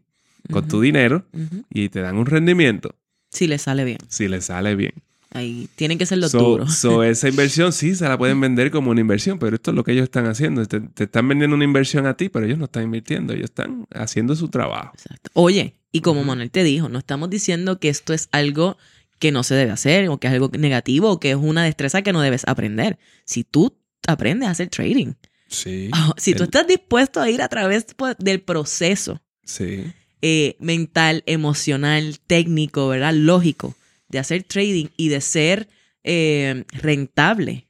[0.51, 1.27] con tu dinero
[1.71, 2.97] y te dan un rendimiento
[3.31, 3.99] Si le sale bien.
[4.09, 4.93] si le sale bien.
[5.35, 6.75] Ahí tienen que ser los So, duros.
[6.75, 9.85] so esa inversión sí se la pueden vender como una inversión, pero esto es lo
[9.85, 10.65] que ellos están haciendo.
[10.67, 13.87] Te, te están vendiendo una inversión a ti, pero ellos no están invirtiendo, ellos están
[13.95, 14.93] haciendo su trabajo.
[14.95, 15.31] Exacto.
[15.35, 16.23] Oye, y como.
[16.25, 18.77] Manuel te dijo, no estamos diciendo que esto es algo
[19.19, 22.03] que no se debe hacer o que es algo negativo o que es una destreza
[22.03, 22.99] que no debes aprender.
[23.25, 25.13] Si tú aprendes a hacer trading,
[25.49, 25.91] Sí.
[26.17, 29.85] si tú El- estás dispuesto a ir a través pues, del proceso Sí.
[30.23, 33.13] eh, mental, emocional, técnico, ¿verdad?
[33.15, 33.75] Lógico
[34.13, 35.69] de hacer trading y de ser
[36.05, 37.67] eh, rentable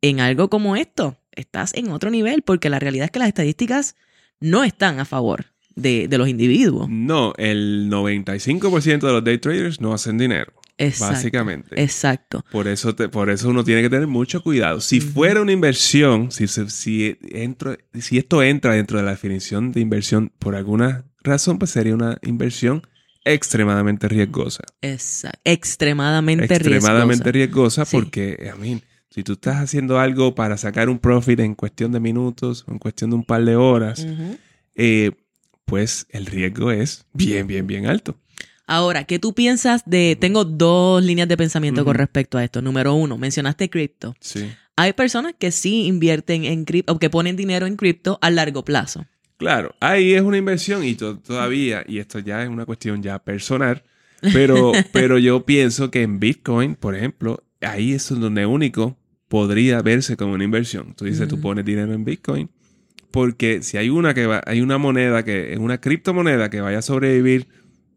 [0.00, 3.96] en algo como esto, estás en otro nivel porque la realidad es que las estadísticas
[4.40, 6.88] no están a favor de, de los individuos.
[6.88, 11.14] No, el 95% de los day traders no hacen dinero, Exacto.
[11.14, 11.82] básicamente.
[11.82, 12.42] Exacto.
[12.50, 14.80] Por eso, te- por eso uno tiene que tener mucho cuidado.
[14.80, 19.80] Si fuera una inversión, si, si, entro- si esto entra dentro de la definición de
[19.80, 22.82] inversión por alguna razón, pues sería una inversión
[23.24, 24.64] extremadamente riesgosa.
[24.80, 25.40] Exacto.
[25.44, 27.82] Extremadamente, extremadamente riesgosa.
[27.82, 27.96] riesgosa Sí.
[27.96, 32.00] porque, I mean, si tú estás haciendo algo para sacar un profit en cuestión de
[32.00, 34.06] minutos o en cuestión de un par de horas,
[34.74, 35.12] eh,
[35.66, 38.16] pues el riesgo es bien, bien, bien alto.
[38.66, 40.16] Ahora, ¿qué tú piensas de...
[40.18, 42.62] Tengo dos líneas de pensamiento con respecto a esto.
[42.62, 44.14] Número uno, mencionaste cripto.
[44.20, 44.50] Sí.
[44.76, 48.64] Hay personas que sí invierten en cripto o que ponen dinero en cripto a largo
[48.64, 49.04] plazo.
[49.42, 53.18] Claro, ahí es una inversión y to- todavía, y esto ya es una cuestión ya
[53.18, 53.82] personal,
[54.32, 58.96] pero, pero yo pienso que en Bitcoin, por ejemplo, ahí es donde único
[59.28, 60.94] podría verse como una inversión.
[60.94, 62.50] Tú dices, tú pones dinero en Bitcoin,
[63.10, 66.78] porque si hay una que va, hay una moneda que, es una criptomoneda que vaya
[66.78, 67.48] a sobrevivir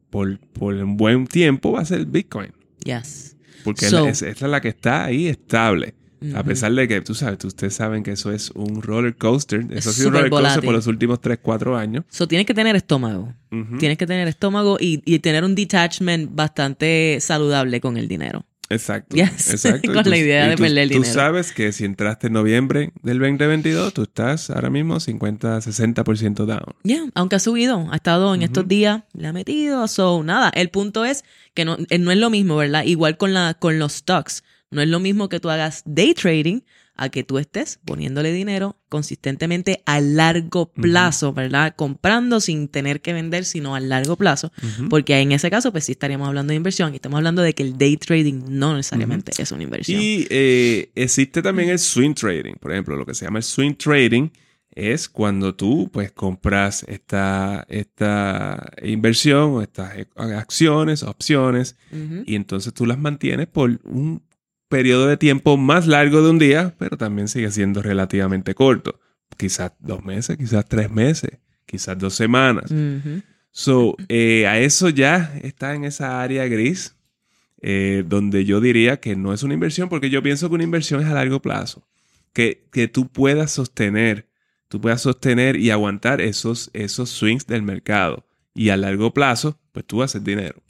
[0.10, 2.52] por, por un buen tiempo, va a ser Bitcoin.
[2.84, 3.36] Yes.
[3.64, 5.94] Porque So- es, esa es la que está ahí estable.
[6.34, 6.50] A Ujú.
[6.50, 9.62] pesar de que, tú sabes, ustedes saben que eso es un roller coaster.
[9.70, 10.66] Eso Es ha sido un roller coaster volátil.
[10.66, 12.06] por los últimos 3, 4 años.
[12.10, 13.34] So, tienes que tener estómago.
[13.52, 13.78] Ujú.
[13.78, 18.46] Tienes que tener estómago y, y tener un detachment bastante saludable con el dinero.
[18.68, 19.16] Exacto.
[19.16, 19.52] Yes.
[19.52, 19.92] exacto.
[19.94, 21.14] Con tú- la idea de tú- perder el Tú dinero.
[21.14, 26.74] sabes que si entraste en noviembre del 2022, tú estás ahora mismo 50, 60% down.
[26.84, 28.46] Ya, aunque ha subido, ha estado en Ujú.
[28.46, 30.50] estos días, le ha metido, so nada.
[30.50, 32.84] El punto es que no, eh, no es lo mismo, ¿verdad?
[32.86, 34.44] Igual con, la, con los stocks.
[34.76, 36.60] No es lo mismo que tú hagas day trading
[36.98, 41.76] a que tú estés poniéndole dinero consistentemente a largo plazo, ¿verdad?
[41.78, 44.52] Comprando sin tener que vender, sino a largo plazo,
[44.90, 47.64] porque en ese caso, pues sí estaríamos hablando de inversión y estamos hablando de que
[47.64, 50.02] el day trading no necesariamente es una inversión.
[50.02, 52.56] Y eh, existe también el swing trading.
[52.56, 54.30] Por ejemplo, lo que se llama el swing trading
[54.72, 61.78] es cuando tú pues compras esta, esta inversión o estas eh, acciones, opciones,
[62.26, 64.22] y entonces tú las mantienes por un
[64.68, 69.00] periodo de tiempo más largo de un día, pero también sigue siendo relativamente corto.
[69.38, 72.72] Quizás dos meses, quizás tres meses, quizás dos semanas.
[73.52, 76.96] So, eh, a eso ya está en esa área gris,
[77.62, 81.02] eh, donde yo diría que no es una inversión, porque yo pienso que una inversión
[81.02, 81.88] es a largo plazo.
[82.34, 84.28] Que, que tú puedas sostener,
[84.68, 88.26] tú puedas sostener y aguantar esos, esos swings del mercado.
[88.54, 90.62] Y a largo plazo, pues tú haces dinero.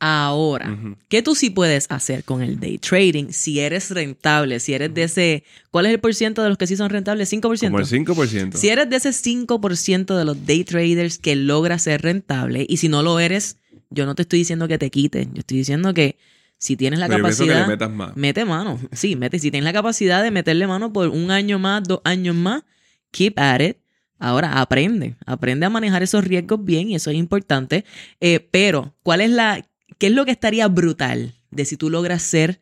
[0.00, 0.96] Ahora, Ujú.
[1.08, 4.60] ¿qué tú sí puedes hacer con el day trading si eres rentable?
[4.60, 7.28] Si eres de ese, ¿cuál es el por ciento de los que sí son rentables?
[7.32, 7.40] 5%.
[7.70, 8.56] Como el 5%.
[8.56, 12.88] Si eres de ese 5% de los day traders que logra ser rentable, y si
[12.88, 13.56] no lo eres,
[13.90, 16.16] yo no te estoy diciendo que te quiten, yo estoy diciendo que
[16.58, 18.16] si tienes la Pero que capacidad, le metas más.
[18.16, 18.78] mete mano.
[18.92, 19.38] Sí, mete.
[19.38, 22.62] Si tienes la capacidad de meterle mano por un año más, dos años más,
[23.10, 23.76] keep at it.
[24.20, 27.84] Ahora aprende, aprende a manejar esos riesgos bien y eso es importante.
[28.20, 29.64] Eh, pero, ¿cuál es la,
[29.98, 32.60] qué es lo que estaría brutal de si tú logras ser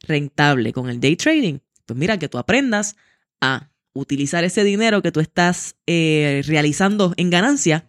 [0.00, 1.58] rentable con el day trading?
[1.86, 2.96] Pues mira, que tú aprendas
[3.40, 7.86] a utilizar ese dinero que tú estás eh, realizando en ganancia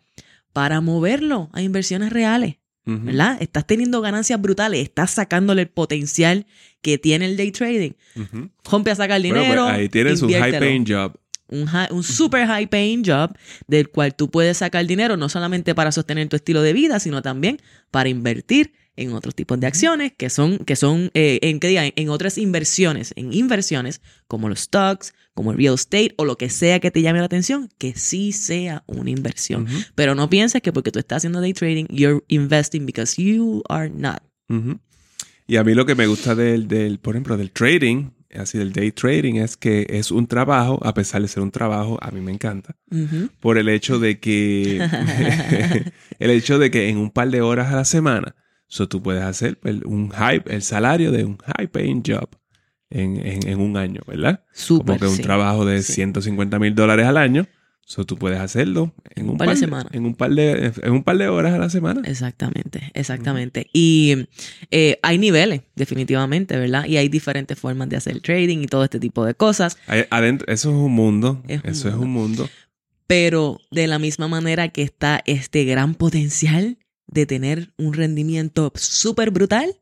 [0.54, 2.56] para moverlo a inversiones reales.
[2.88, 3.38] ¿verdad?
[3.42, 6.46] Estás teniendo ganancias brutales, estás sacándole el potencial
[6.82, 7.94] que tiene el day trading.
[8.16, 8.52] Ujú.
[8.64, 9.64] Rompe a sacar Bueno, dinero.
[9.64, 11.16] pues ahí tienes un high paying job.
[11.48, 13.36] Un, hi- un super high paying job
[13.68, 17.24] del cual tú puedes sacar dinero no solamente para sostener tu estilo de vida, sino
[17.24, 21.68] también para invertir en otros tipos de acciones que son, que son eh, en, ¿qué
[21.68, 21.84] diga?
[21.86, 26.50] en otras inversiones, en inversiones como los stocks, como el real estate o lo que
[26.50, 29.68] sea que te llame la atención, que sí sea una inversión.
[29.94, 33.90] Pero no pienses que porque tú estás haciendo day trading, you're investing because you are
[33.90, 34.24] not.
[35.48, 38.72] Y a mí lo que me gusta del, del, por ejemplo, del trading, así del
[38.72, 42.22] day trading, es que es un trabajo, a pesar de ser un trabajo, a mí
[42.22, 42.76] me encanta.
[43.40, 44.80] Por el hecho de que,
[46.20, 48.36] el hecho de que en un par de horas a la semana,
[48.68, 52.30] so tú puedes hacer el- un hype, el salario de un high paying job
[52.90, 54.44] en, en- en un año, ¿verdad?
[54.54, 55.22] Súper, Como que un sí.
[55.24, 55.94] trabajo de Sí.
[55.94, 57.48] 150 mil dólares al año.
[57.88, 59.94] So, tú puedes hacerlo en un, par de semanas.
[59.94, 62.02] En un par de, en un par de horas a la semana.
[62.06, 63.68] Exactamente, exactamente.
[63.74, 64.28] Y
[64.72, 66.86] eh, hay niveles, definitivamente, ¿verdad?
[66.86, 69.78] Y hay diferentes formas de hacer trading y todo este tipo de cosas.
[70.10, 71.44] Adentro, eso es un mundo.
[71.48, 72.50] Es un eso es un mundo.
[73.06, 79.32] Pero de la misma manera que está este gran potencial de tener un rendimiento súper
[79.32, 79.78] brutal,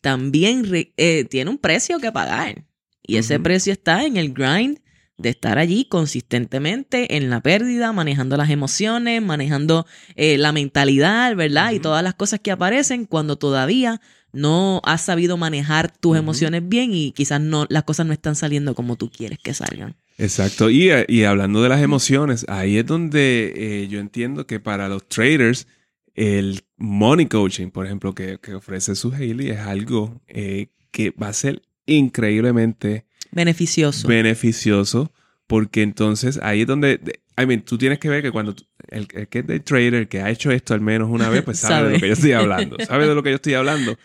[0.00, 0.64] también
[0.96, 2.64] eh, tiene un precio que pagar.
[3.04, 4.78] Y ese precio está en el grind
[5.18, 9.86] de estar allí consistentemente en la pérdida, manejando las emociones, manejando
[10.16, 11.72] eh, la mentalidad, ¿verdad?
[11.72, 14.00] Y todas las cosas que aparecen cuando todavía
[14.32, 18.74] no has sabido manejar tus emociones bien y quizás no, las cosas no están saliendo
[18.74, 19.94] como tú quieres que salgan.
[20.18, 20.70] Exacto.
[20.70, 24.88] Y, eh, y hablando de las emociones, ahí es donde eh, yo entiendo que para
[24.88, 25.66] los traders,
[26.14, 31.28] el money coaching, por ejemplo, que, que ofrece su Haley, es algo eh, que va
[31.28, 34.06] a ser increíblemente Beneficioso.
[34.08, 35.12] beneficioso,
[35.46, 38.54] porque entonces ahí es donde, de- I mean, tú tienes que ver que cuando
[38.88, 41.58] el, el que es de trader, que ha hecho esto al menos una vez, pues
[41.58, 41.86] sabe, Sabe.
[41.88, 43.98] de lo que yo estoy hablando, sabe de lo que yo estoy hablando,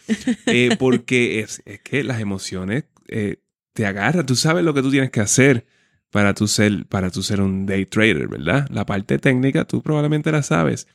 [0.45, 3.37] Eh, porque es, es que las emociones eh,
[3.73, 5.65] te agarran, tú sabes lo que tú tienes que hacer
[6.09, 8.65] para tú ser, para tú ser un day trader, ¿verdad?
[8.71, 10.87] La parte técnica tú probablemente la sabes,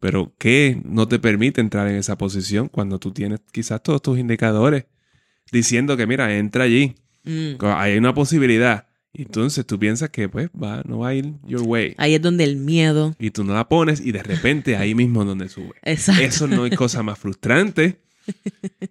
[0.00, 4.18] pero ¿qué no te permite entrar en esa posición cuando tú tienes quizás todos tus
[4.18, 4.86] indicadores
[5.52, 7.62] diciendo que mira, entra allí, Mm.
[7.62, 8.86] hay una posibilidad.
[9.12, 11.94] Entonces tú piensas que pues va, no va a ir your way.
[11.98, 13.14] Ahí es donde el miedo.
[13.18, 15.74] Y tú no la pones y de repente ahí mismo es donde sube.
[15.82, 16.22] Exacto.
[16.22, 18.00] Eso no hay cosa más frustrante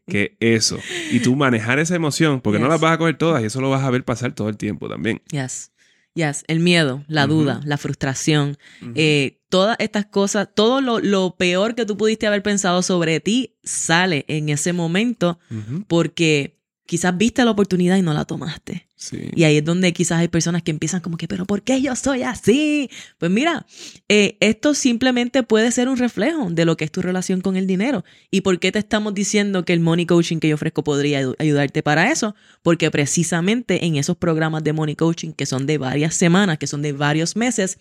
[0.07, 0.77] que eso.
[1.11, 3.69] Y tú manejar esa emoción, porque no las vas a coger todas y eso lo
[3.69, 5.21] vas a ver pasar todo el tiempo también.
[5.31, 5.71] Yes.
[6.19, 6.43] Yes.
[6.47, 8.57] El miedo, la duda, la frustración.
[8.95, 13.55] eh, todas estas cosas, todo lo, lo peor que tú pudiste haber pensado sobre ti
[13.63, 15.39] sale en ese momento
[15.87, 16.58] porque
[16.89, 18.87] quizás viste la oportunidad y no la tomaste.
[18.95, 19.29] Sí.
[19.35, 21.95] Y ahí es donde quizás hay personas que empiezan como que, pero ¿por qué yo
[21.95, 22.89] soy así?
[23.19, 23.67] Pues mira,
[24.07, 27.67] eh, esto simplemente puede ser un reflejo de lo que es tu relación con el
[27.67, 28.03] dinero.
[28.31, 31.35] ¿Y por qué te estamos diciendo que el money coaching que yo ofrezco podría ayu-
[31.37, 32.33] ayudarte para eso?
[32.63, 36.81] Porque precisamente en esos programas de money coaching que son de varias semanas, que son
[36.81, 37.77] de varios meses,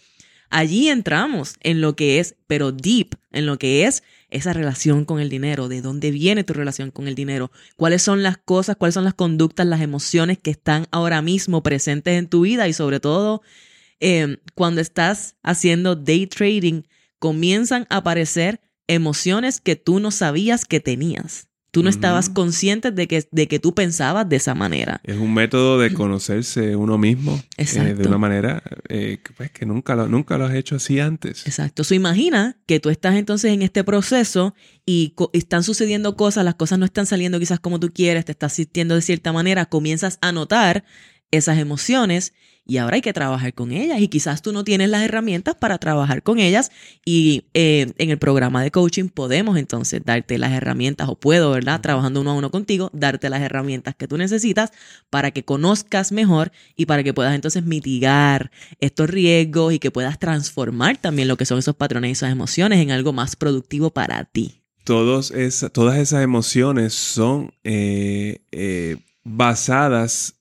[0.50, 5.20] allí entramos en lo que es, pero deep, en lo que es esa relación con
[5.20, 8.94] el dinero, de dónde viene tu relación con el dinero, cuáles son las cosas, cuáles
[8.94, 13.00] son las conductas, las emociones que están ahora mismo presentes en tu vida y sobre
[13.00, 13.42] todo
[14.00, 16.82] eh, cuando estás haciendo day trading,
[17.18, 21.47] comienzan a aparecer emociones que tú no sabías que tenías.
[21.70, 25.00] Tú no estabas consciente de que, de que tú pensabas de esa manera.
[25.04, 29.94] Es un método de conocerse uno mismo eh, de una manera eh, pues, que nunca
[29.94, 31.46] lo, nunca lo has hecho así antes.
[31.46, 31.84] Exacto.
[31.84, 34.54] So, imagina que tú estás entonces en este proceso
[34.86, 38.32] y, y, están sucediendo cosas, las cosas no están saliendo quizás como tú quieres, te
[38.32, 40.84] estás sintiendo de cierta manera, comienzas a notar
[41.30, 42.32] esas emociones
[42.70, 45.78] y ahora hay que trabajar con ellas y quizás tú no tienes las herramientas para
[45.78, 46.70] trabajar con ellas
[47.02, 51.80] y eh, en el programa de coaching podemos entonces darte las herramientas o puedo, ¿verdad?
[51.80, 54.70] Trabajando uno a uno contigo, darte las herramientas que tú necesitas
[55.08, 58.50] para que conozcas mejor y para que puedas entonces mitigar
[58.80, 62.80] estos riesgos y que puedas transformar también lo que son esos patrones y esas emociones
[62.80, 64.60] en algo más productivo para ti.
[64.84, 70.37] Todos esa, todas esas emociones son eh, eh, basadas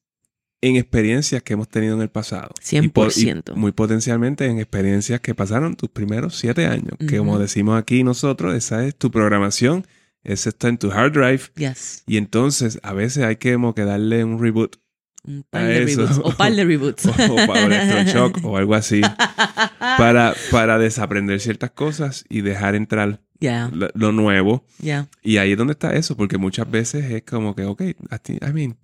[0.61, 2.49] en experiencias que hemos tenido en el pasado.
[2.61, 3.53] 100%.
[3.55, 6.93] Y muy potencialmente en experiencias que pasaron tus primeros siete años.
[7.07, 9.85] Que como decimos aquí nosotros, esa es tu programación,
[10.23, 11.41] esa está en tu hard drive.
[11.55, 12.03] Yes.
[12.07, 14.77] Y entonces a veces hay que, como que darle un reboot.
[15.23, 16.19] Un par de reboots.
[16.23, 17.05] O par de reboots.
[17.05, 19.01] o, o para shock o algo así.
[19.79, 24.65] para, para desaprender ciertas cosas y dejar entrar lo, lo, nuevo.
[24.81, 25.07] Yeah.
[25.21, 28.77] Y ahí es donde está eso, porque muchas veces es como que, ok, I mean,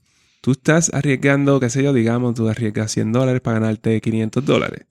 [0.44, 4.86] tú estás arriesgando, qué sé yo, digamos, tú arriesgas 100 dólares para ganarte 500 dólares.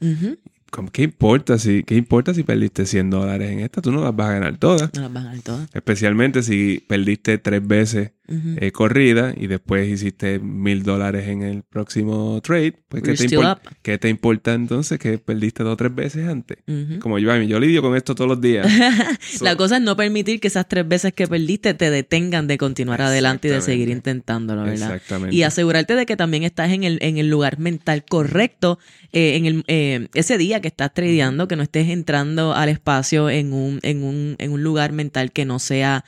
[0.91, 3.83] ¿Qué importa si, qué importa si perdiste 100 dólares en esta?
[3.83, 4.91] Tú no las vas a ganar todas.
[4.95, 5.69] No las vas a ganar todas.
[5.75, 8.13] Especialmente si perdiste tres veces
[8.57, 12.75] eh, corrida y después hiciste mil dólares en el próximo trade.
[12.89, 13.39] Pues, ¿qué te,
[13.83, 16.59] ¿qué te, importa entonces que perdiste dos o tres veces antes?
[17.01, 18.67] Como yo, yo lidio con esto todos los días.
[19.41, 23.03] La cosa es no permitir que esas tres veces que perdiste te detengan de continuar
[23.03, 24.95] adelante y de seguir intentándolo, ¿verdad?
[24.95, 25.35] Exactamente.
[25.37, 28.79] Y asegurarte de que también estás en el, en el lugar mental correcto
[29.13, 33.29] eh, en el, eh, ese día que estás tradeando, que no estés entrando al espacio
[33.29, 36.05] en un, en un, en un lugar mental que no sea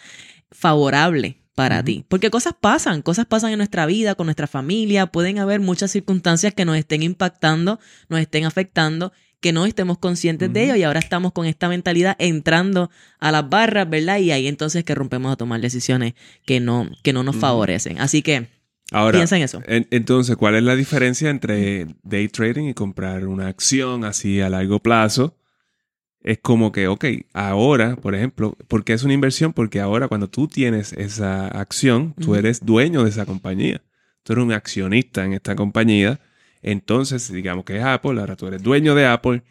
[0.50, 2.04] favorable para ti.
[2.08, 6.54] Porque cosas pasan, cosas pasan en nuestra vida, con nuestra familia, pueden haber muchas circunstancias
[6.54, 7.78] que nos estén impactando,
[8.08, 12.16] nos estén afectando, que no estemos conscientes de ello y ahora estamos con esta mentalidad
[12.18, 12.90] entrando
[13.20, 14.18] a las barras, ¿verdad?
[14.18, 16.14] Y ahí entonces que rompemos a tomar decisiones
[16.46, 18.00] que no, que no nos favorecen.
[18.00, 18.48] Así que
[18.90, 19.62] Ahora, piensa en eso.
[19.66, 24.80] entonces, ¿cuál es la diferencia entre day trading y comprar una acción así a largo
[24.80, 25.36] plazo?
[26.24, 27.04] Es como que, ok,
[27.34, 29.52] ahora, por ejemplo, ¿por qué es una inversión?
[29.52, 33.82] Porque ahora cuando tú tienes esa acción, tú eres dueño de esa compañía.
[34.22, 36.20] Tú eres un accionista en esta compañía.
[36.62, 39.42] Entonces, digamos que es Apple, ahora tú eres dueño de Apple.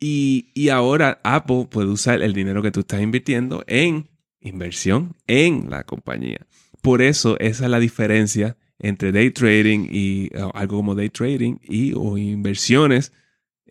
[0.00, 4.08] Y, y ahora Apple puede usar el dinero que tú estás invirtiendo en
[4.40, 6.46] inversión en la compañía.
[6.80, 11.92] Por eso esa es la diferencia entre day trading y algo como day trading y
[11.96, 13.12] o inversiones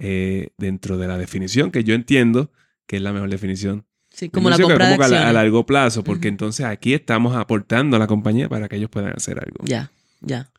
[0.06, 2.52] eh, dentro de la definición que yo entiendo
[2.86, 3.86] que es la mejor definición.
[4.10, 8.00] Sí, como la compra de a, a, largo plazo, porque entonces aquí estamos aportando a
[8.00, 9.64] la compañía para que ellos puedan hacer algo.
[9.64, 10.52] Ya, ya.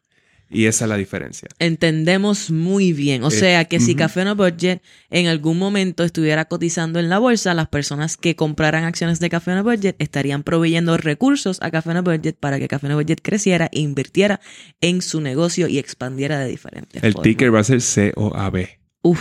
[0.49, 1.49] Y esa es la diferencia.
[1.59, 3.22] Entendemos muy bien.
[3.22, 7.18] O eh, sea que si Café No Budget en algún momento estuviera cotizando en la
[7.18, 11.92] bolsa, las personas que compraran acciones de Café No Budget estarían proveyendo recursos a Café
[11.92, 14.40] No Budget para que Café No Budget creciera e invirtiera
[14.80, 17.24] en su negocio y expandiera de diferentes El formas.
[17.24, 18.84] ticker va a ser COAB.
[19.05, 19.21] Uf,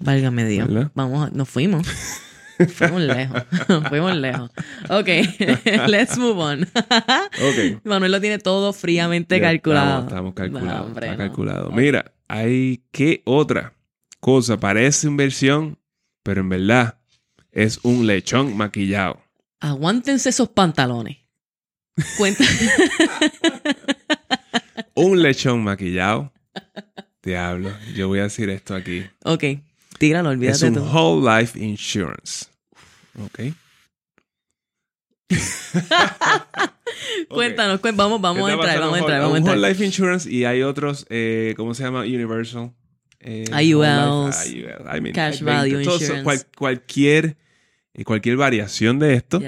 [0.00, 0.68] válgame Dios.
[0.94, 1.84] Vamos, nos fuimos.
[2.68, 3.42] Fuimos lejos.
[3.88, 4.52] Fuimos lejos.
[4.88, 5.08] Ok,
[5.88, 6.62] let's move on.
[7.50, 7.76] okay.
[7.82, 10.02] Manuel lo tiene todo fríamente calculado.
[10.04, 10.90] Estamos, calculados.
[10.90, 11.72] está calculado.
[11.72, 13.74] Mira, hay qué otra
[14.20, 14.60] cosa.
[14.60, 15.80] Parece inversión,
[16.22, 16.98] pero en verdad
[17.50, 19.20] es un lechón maquillado.
[19.58, 21.18] Aguántense esos pantalones.
[22.16, 22.44] Cuenta.
[24.94, 26.32] un lechón maquillado
[27.22, 29.04] Diablo, yo voy a decir esto aquí.
[29.24, 29.44] Ok,
[29.98, 32.46] tíralo, olvídate Es un whole life insurance.
[33.24, 33.40] Ok.
[37.28, 39.56] Cuéntanos, vamos, vamos a entrar, vamos a entrar, vamos a entrar.
[39.56, 42.00] Whole life insurance y hay otros, eh, ¿cómo se llama?
[42.00, 42.72] Universal.
[43.20, 46.24] Eh, IULs, I mean, Cash Value Insurance.
[46.24, 47.36] Cual, cualquier,
[47.94, 49.40] eh, cualquier variación de esto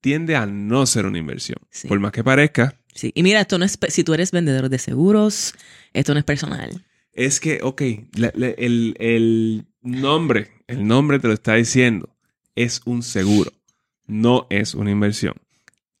[0.00, 1.58] tiende a no ser una inversión.
[1.88, 4.78] Por más que parezca, Sí, y mira, esto no es, si tú eres vendedor de
[4.78, 5.54] seguros,
[5.92, 6.82] esto no es personal.
[7.12, 12.16] Es que, ok, el, el nombre, el nombre te lo está diciendo,
[12.54, 13.52] es un seguro,
[14.06, 15.34] no es una inversión.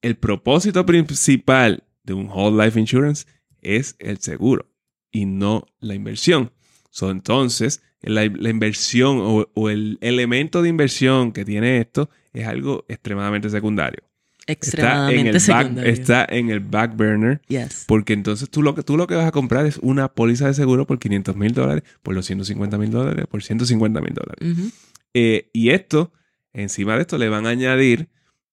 [0.00, 3.26] El propósito principal de un whole life insurance
[3.60, 4.66] es el seguro
[5.10, 6.52] y no la inversión.
[6.90, 12.86] So, entonces, la, inversión o, o, el elemento de inversión que tiene esto es algo
[12.88, 14.02] extremadamente secundario.
[14.46, 15.90] Extremadamente está en el secundario.
[15.90, 17.40] Back, está en el back burner.
[17.48, 17.84] Yes.
[17.86, 20.54] Porque entonces tú lo, que, tú lo que vas a comprar es una póliza de
[20.54, 24.72] seguro por 500 mil dólares, por los 150 mil dólares, por 150 mil dólares.
[25.14, 26.12] Eh, y esto,
[26.52, 28.08] encima de esto, le van a añadir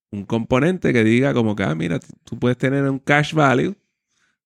[0.10, 3.76] un componente que diga como que, ah, mira, tú puedes tener un cash value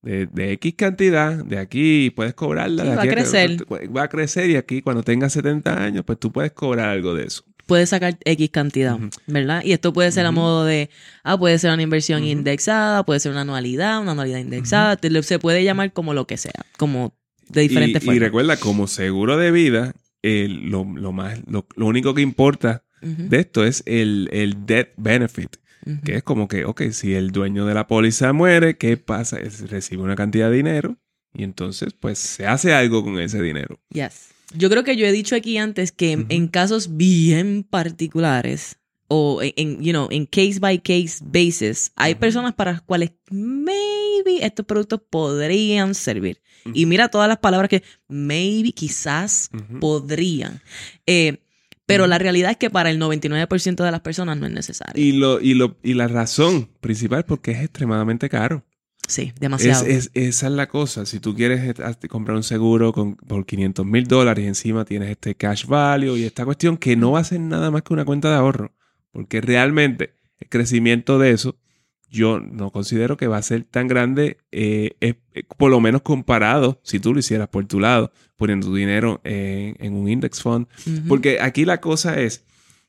[0.02, 2.84] de, de X cantidad, de aquí puedes cobrarla.
[2.84, 3.58] Sí, de va aquí a crecer.
[3.96, 7.26] Va a crecer y aquí cuando tengas 70 años, pues tú puedes cobrar algo de
[7.26, 7.44] eso.
[7.68, 8.98] Puedes sacar X cantidad.
[9.28, 9.62] ¿verdad?
[9.64, 10.90] Y esto puede ser a modo de,
[11.24, 15.38] ah, puede ser una inversión indexada, puede ser una anualidad, una anualidad indexada, te- se
[15.38, 17.14] puede llamar como lo que sea, como
[17.50, 18.22] de diferentes y, y formas.
[18.24, 19.94] recuerda, como seguro de vida,
[20.24, 24.90] eh, lo, lo más, lo, lo único que importa de esto es el, el death
[24.98, 25.58] benefit.
[26.04, 29.40] Que es como que, ok, si el dueño de la póliza muere, ¿qué pasa?
[29.40, 30.98] Es- recibe una cantidad de dinero
[31.34, 33.80] y entonces, pues, se hace algo con ese dinero.
[33.90, 34.30] Yes.
[34.56, 38.78] Yo creo que yo he dicho aquí antes que en- casos bien particulares
[39.10, 44.46] o en, you know, en case by case basis, hay personas para las cuales maybe
[44.46, 46.42] estos productos podrían servir.
[46.74, 50.62] Y mira todas las palabras que maybe, quizás, podrían.
[51.06, 51.38] Eh,
[51.86, 55.02] pero la realidad es que para el 99% de las personas no es necesario.
[55.02, 58.66] Y, lo, y, lo, y la razón principal porque es extremadamente caro.
[59.08, 59.86] Sí, demasiado.
[59.88, 61.06] es- esa es la cosa.
[61.08, 65.10] Si tú quieres eh, comprar un seguro con, por 500 mil dólares y encima tienes
[65.10, 68.06] este cash value y esta cuestión que no va a ser nada más que una
[68.06, 68.74] cuenta de ahorro.
[69.12, 71.58] Porque realmente el crecimiento de eso
[72.10, 76.04] yo no considero que va a ser tan grande, eh, es- eh, por lo menos
[76.04, 80.42] comparado, si tú lo hicieras por tu lado, poniendo tu dinero en, en un index
[80.42, 80.68] fund.
[81.08, 82.46] Porque aquí la cosa es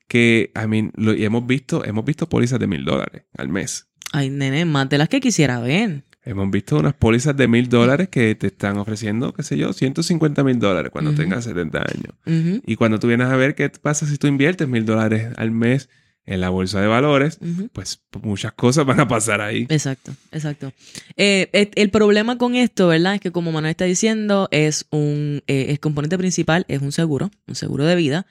[0.07, 3.89] que, I mean, lo, y hemos visto, hemos visto pólizas de mil dólares al mes.
[4.13, 6.05] Ay, nene, más de las que quisiera ver.
[6.29, 10.45] Hemos visto unas pólizas de mil dólares que te están ofreciendo, qué sé yo, 150
[10.45, 12.63] mil dólares cuando tengas 70 años.
[12.67, 15.89] Y cuando tú vienes a ver qué pasa si tú inviertes mil dólares al mes
[16.27, 17.39] en la bolsa de valores,
[17.73, 19.67] pues muchas cosas van a pasar ahí.
[19.71, 20.75] Exacto, exacto.
[21.17, 23.15] Eh, el problema con esto, ¿verdad?
[23.15, 27.31] Es que como Manuel está diciendo, es un, eh, el componente principal es un seguro,
[27.47, 28.27] un seguro de vida,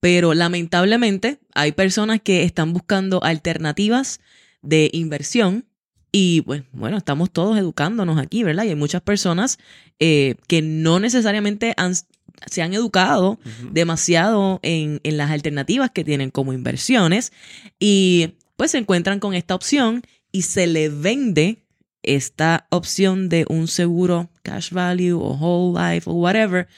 [0.00, 4.18] pero lamentablemente hay personas que están buscando alternativas
[4.62, 5.64] de inversión
[6.12, 8.64] y bueno, bueno, estamos todos educándonos aquí, ¿verdad?
[8.64, 9.58] Y hay muchas personas
[10.00, 13.38] eh, que no necesariamente han- se han educado
[13.72, 17.32] demasiado en, en las alternativas que tienen como inversiones
[17.78, 20.02] y pues se encuentran con esta opción
[20.32, 21.62] y se le vende
[22.02, 26.68] esta opción de un seguro cash value o whole life o whatever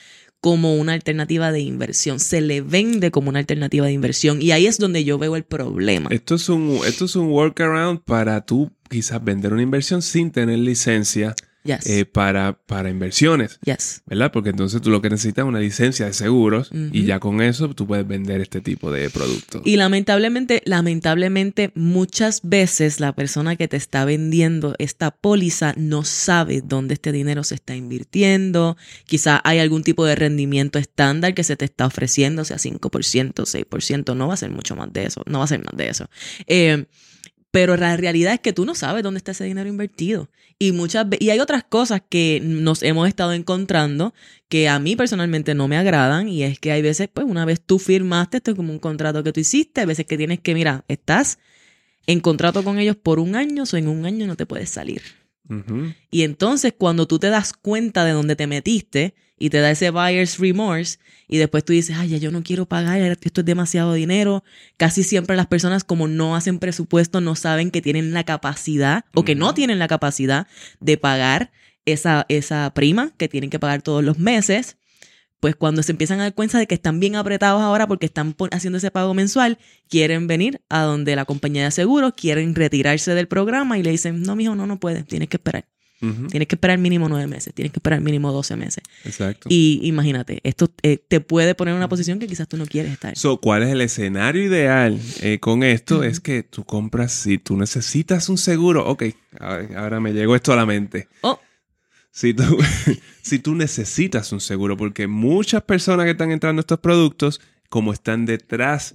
[0.41, 2.21] como una alternativa de inversión.
[2.21, 5.45] Se le vende como una alternativa de inversión y ahí es donde yo veo el
[5.45, 6.09] problema.
[6.11, 10.59] Esto es un, esto es un workaround para tú quizás vender una inversión sin tener
[10.59, 11.35] licencia
[11.69, 11.87] Yes.
[11.87, 13.59] eh, para, para inversiones.
[13.63, 14.01] yes.
[14.07, 14.33] ¿Verdad?
[14.33, 17.69] Porque entonces tú lo que necesitas es una licencia de seguros y ya con eso
[17.75, 19.61] tú puedes vender este tipo de productos.
[19.67, 26.63] Y lamentablemente, lamentablemente, muchas veces la persona que te está vendiendo esta póliza no sabe
[26.65, 28.79] dónde este dinero se está invirtiendo.
[29.05, 34.17] Quizá hay algún tipo de rendimiento estándar que se te está ofreciendo, sea, 5%, 6%,
[34.17, 36.09] no va a ser mucho más de eso, no va a ser más de eso.
[36.47, 36.87] Eh,
[37.59, 40.31] pero la realidad es que tú no sabes dónde está ese dinero invertido.
[40.61, 44.15] Y muchas y hay otras cosas que nos hemos estado encontrando
[44.49, 47.61] que a mí personalmente no me agradan y es que hay veces, pues una vez
[47.61, 50.55] tú firmaste, esto es como un contrato que tú hiciste, hay veces que tienes que,
[50.55, 51.41] mira, estás
[52.07, 55.03] en contrato con ellos por un año, o en un año no te puedes salir.
[56.13, 59.91] Y entonces cuando tú te das cuenta de dónde te metiste y te da ese
[59.91, 63.93] buyer's remorse y después tú dices, ay, ya yo no quiero pagar, esto es demasiado
[63.93, 64.45] dinero,
[64.77, 69.25] casi siempre las personas como no hacen presupuesto no saben que tienen la capacidad o
[69.25, 70.47] que no tienen la capacidad
[70.81, 71.53] de pagar
[71.85, 74.77] esa, esa prima que tienen que pagar todos los meses.
[75.41, 78.35] Pues cuando se empiezan a dar cuenta de que están bien apretados ahora porque están
[78.51, 79.59] haciendo ese pago mensual,
[79.89, 84.23] quieren venir a donde la compañía de seguros, quieren retirarse del programa y le dicen,
[84.23, 85.69] no, mijo, no, no puedes, tienes que esperar.
[86.01, 88.85] Tienes que esperar mínimo nueve meses, tienes que esperar mínimo 12 meses.
[89.05, 89.49] Exacto.
[89.51, 92.93] Y imagínate, esto eh, te puede poner en una posición que quizás tú no quieres
[92.93, 93.17] estar.
[93.19, 96.05] So, ¿Cuál es el escenario ideal eh, con esto?
[96.05, 99.05] Es que tú compras, si tú necesitas un seguro, ok,
[99.41, 101.09] ahora ahora me llegó esto a la mente.
[101.23, 101.41] Oh,
[102.13, 102.45] Si tú,
[103.23, 107.93] si tú necesitas un seguro, porque muchas personas que están entrando a estos productos, como
[107.93, 108.95] están detrás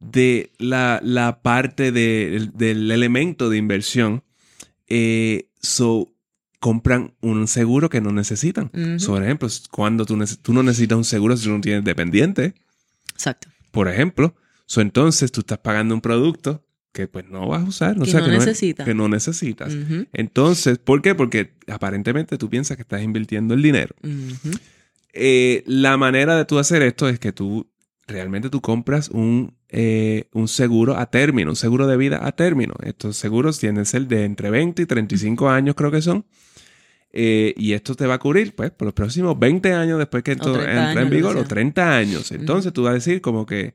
[0.00, 4.24] de la, la parte de- del elemento de inversión,
[4.88, 6.08] eh, so,
[6.60, 8.68] compran un seguro que no necesitan.
[8.68, 12.54] Por ejemplo, cuando tú, tú no necesitas un seguro si tú no tienes dependiente,
[13.12, 13.48] exacto.
[13.70, 14.34] por ejemplo,
[14.66, 18.20] so, entonces tú estás pagando un producto que pues no vas a usar, Que sea,
[18.20, 18.86] no que, necesitas.
[18.86, 19.72] que no necesitas.
[20.12, 21.14] Entonces, ¿por qué?
[21.14, 23.94] Porque aparentemente tú piensas que estás invirtiendo el dinero.
[25.12, 27.68] Eh, la manera de tú hacer esto es que tú
[28.06, 32.74] realmente tú compras un eh, un seguro a término, un seguro de vida a término.
[32.82, 36.26] Estos seguros tienden a ser de entre 20 y 35 años, creo que son.
[37.12, 40.32] Eh, y esto te va a cubrir, pues, por los próximos 20 años después que
[40.32, 42.30] esto entra en vigor, o 30 años.
[42.32, 43.74] Entonces tú vas a decir como que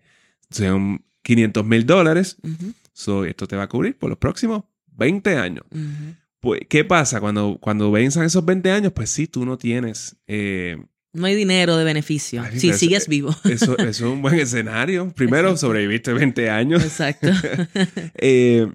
[0.49, 2.37] son 500 mil dólares.
[3.27, 4.63] esto te va a cubrir por los próximos
[4.93, 5.65] 20 años.
[6.39, 7.19] Pues, ¿qué pasa?
[7.19, 10.15] Cuando, cuando venzan esos 20 años, pues sí, tú no tienes...
[10.27, 10.77] Eh,
[11.11, 12.43] no hay dinero de beneficio.
[12.55, 13.33] si sigues vivo.
[13.45, 15.09] Eso, es un buen escenario.
[15.11, 16.83] Primero, sobreviviste 20 años.
[16.83, 17.29] Exacto.
[18.17, 18.67] Eh,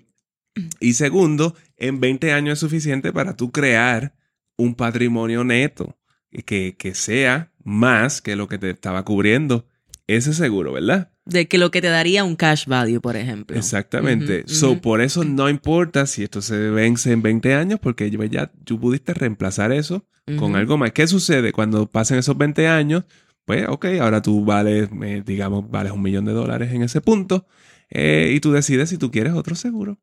[0.80, 4.14] y segundo, en 20 años es suficiente para tú crear
[4.60, 5.96] un patrimonio neto
[6.44, 9.66] que, que sea más que lo que te estaba cubriendo
[10.06, 11.10] ese seguro, ¿verdad?
[11.24, 13.56] De que lo que te daría un cash value, por ejemplo.
[13.56, 14.44] Exactamente.
[14.46, 18.80] so, por eso no importa si esto se vence en 20 años, porque ya tú
[18.80, 20.06] pudiste reemplazar eso
[20.36, 20.92] con algo más.
[20.92, 23.04] ¿Qué sucede cuando pasen esos 20 años?
[23.44, 27.46] Pues, ok, ahora tú vales, eh, digamos, vales un millón de dólares en ese punto.
[27.90, 29.98] Eh, y tú decides si tú quieres otro seguro.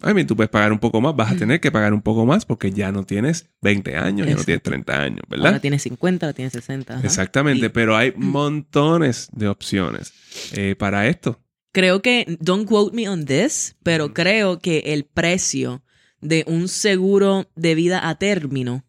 [0.00, 2.24] A mí, tú puedes pagar un poco más, vas a tener que pagar un poco
[2.24, 5.48] más porque ya no tienes 20 años, ya no tienes 30 años, ¿verdad?
[5.48, 7.00] Ahora tienes 50, ahora tienes 60.
[7.04, 10.12] Exactamente, pero hay montones de opciones
[10.52, 11.40] eh, para esto.
[11.72, 15.82] Creo que, don't quote me on this, pero creo que el precio
[16.20, 18.84] de un seguro de vida a término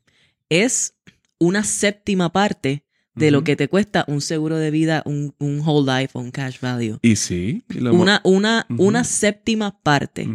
[0.50, 0.96] es
[1.38, 2.86] una séptima parte
[3.22, 6.59] de lo que te cuesta un seguro de vida, un, whole life o un cash
[6.59, 6.97] value.
[7.01, 7.63] Y sí.
[7.91, 10.28] una, una, una séptima parte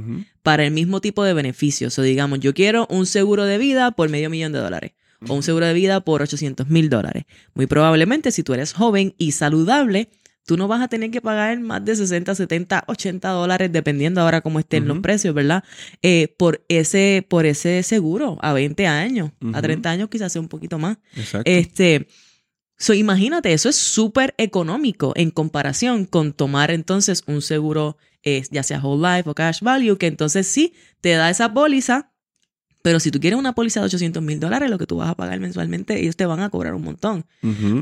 [0.42, 1.98] para el mismo tipo de beneficios.
[1.98, 4.92] O digamos, yo quiero un seguro de vida por medio millón de dólares
[5.28, 7.24] o un seguro de vida por 800 mil dólares.
[7.54, 10.10] Muy probablemente, si tú eres joven y saludable,
[10.46, 14.40] tú no vas a tener que pagar más de 60, 70, 80 dólares, dependiendo ahora
[14.40, 15.64] cómo estén los precios, ¿verdad?
[16.02, 19.32] Eh, por, ese, por ese seguro a 20 años.
[19.52, 20.98] A 30 años quizás sea un poquito más.
[21.16, 21.50] Exacto.
[21.50, 22.06] Este,
[22.78, 28.62] So, imagínate, eso es súper económico en comparación con tomar entonces un seguro, eh, ya
[28.62, 32.12] sea whole life o cash value, que entonces sí te da esa póliza,
[32.86, 35.16] pero si tú quieres una póliza de 800 mil dólares, lo que tú vas a
[35.16, 37.26] pagar mensualmente, ellos te van a cobrar un montón.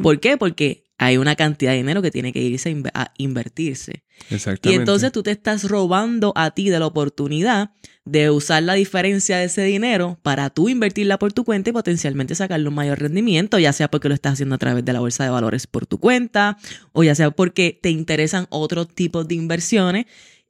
[0.02, 0.38] ¿Por qué?
[0.38, 4.02] Porque hay una cantidad de dinero que tiene que irse a invertirse.
[4.30, 4.70] Exactamente.
[4.70, 7.72] Y entonces tú te estás robando a ti de la oportunidad
[8.06, 12.34] de usar la diferencia de ese dinero para tú invertirla por tu cuenta y potencialmente
[12.34, 15.24] sacarle un mayor rendimiento, ya sea porque lo estás haciendo a través de la bolsa
[15.24, 16.56] de valores por tu cuenta
[16.92, 20.06] o ya sea porque te interesan otros tipos de inversiones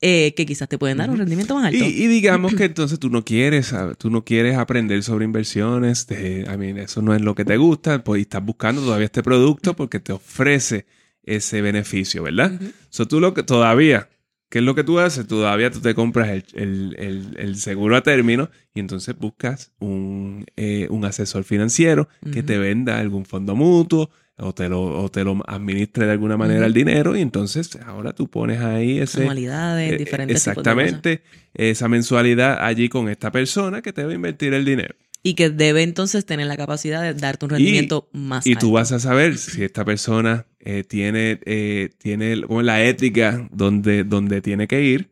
[0.07, 1.83] eh, que quizás te pueden dar un rendimiento más alto.
[1.83, 6.79] Y, digamos que entonces tú no quieres, tú no quieres aprender sobre inversiones, de, I
[6.79, 10.13] eso no es lo que te gusta, pues estás buscando todavía este producto porque te
[10.13, 10.85] ofrece
[11.23, 12.53] ese beneficio, ¿verdad?
[12.61, 14.11] Uh tú lo que todavía,
[14.51, 15.27] ¿qué es lo que tú haces?
[15.27, 22.11] Todavía tú te compras el, seguro a término y entonces buscas un, eh, asesor financiero
[22.31, 26.67] que te venda algún fondo mutuo o te lo, te lo administre de alguna manera
[26.67, 29.19] el dinero y entonces ahora tú pones ahí ese...
[29.19, 31.23] Mensualidades, eh, diferentes Exactamente,
[31.55, 34.95] esa mensualidad allí con esta persona que te va a invertir el dinero.
[35.23, 38.67] Y que debe entonces tener la capacidad de darte un rendimiento más y alto.
[38.67, 44.03] Y tú vas a saber si esta persona eh, tiene, eh, tiene la ética donde,
[44.03, 45.09] donde tiene que ir,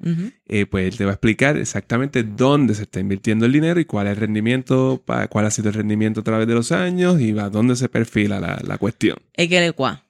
[0.49, 3.85] eh, pues él te va a explicar exactamente dónde se está invirtiendo el dinero y
[3.85, 7.39] cuál es el rendimiento, cuál ha sido el rendimiento a través de los años y
[7.39, 9.19] a dónde se perfila la, la cuestión.
[9.35, 10.03] Es que le cuá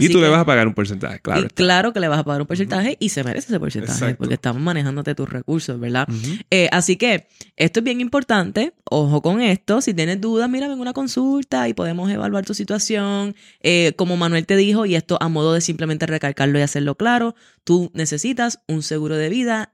[0.00, 1.48] y tú le vas a pagar un porcentaje, claro.
[1.54, 4.62] claro que le vas a pagar un porcentaje y se merece ese porcentaje porque estamos
[4.62, 6.08] manejándote tus recursos, ¿verdad?
[6.50, 7.26] Eh, así que
[7.56, 8.72] esto es bien importante.
[8.90, 9.80] Ojo con esto.
[9.80, 13.34] Si tienes dudas, mira, ven una consulta y podemos evaluar tu situación.
[13.60, 17.34] Eh, como Manuel te dijo, y esto a modo de simplemente recalcarlo y hacerlo claro,
[17.64, 19.72] tú necesitas un seguro de vida.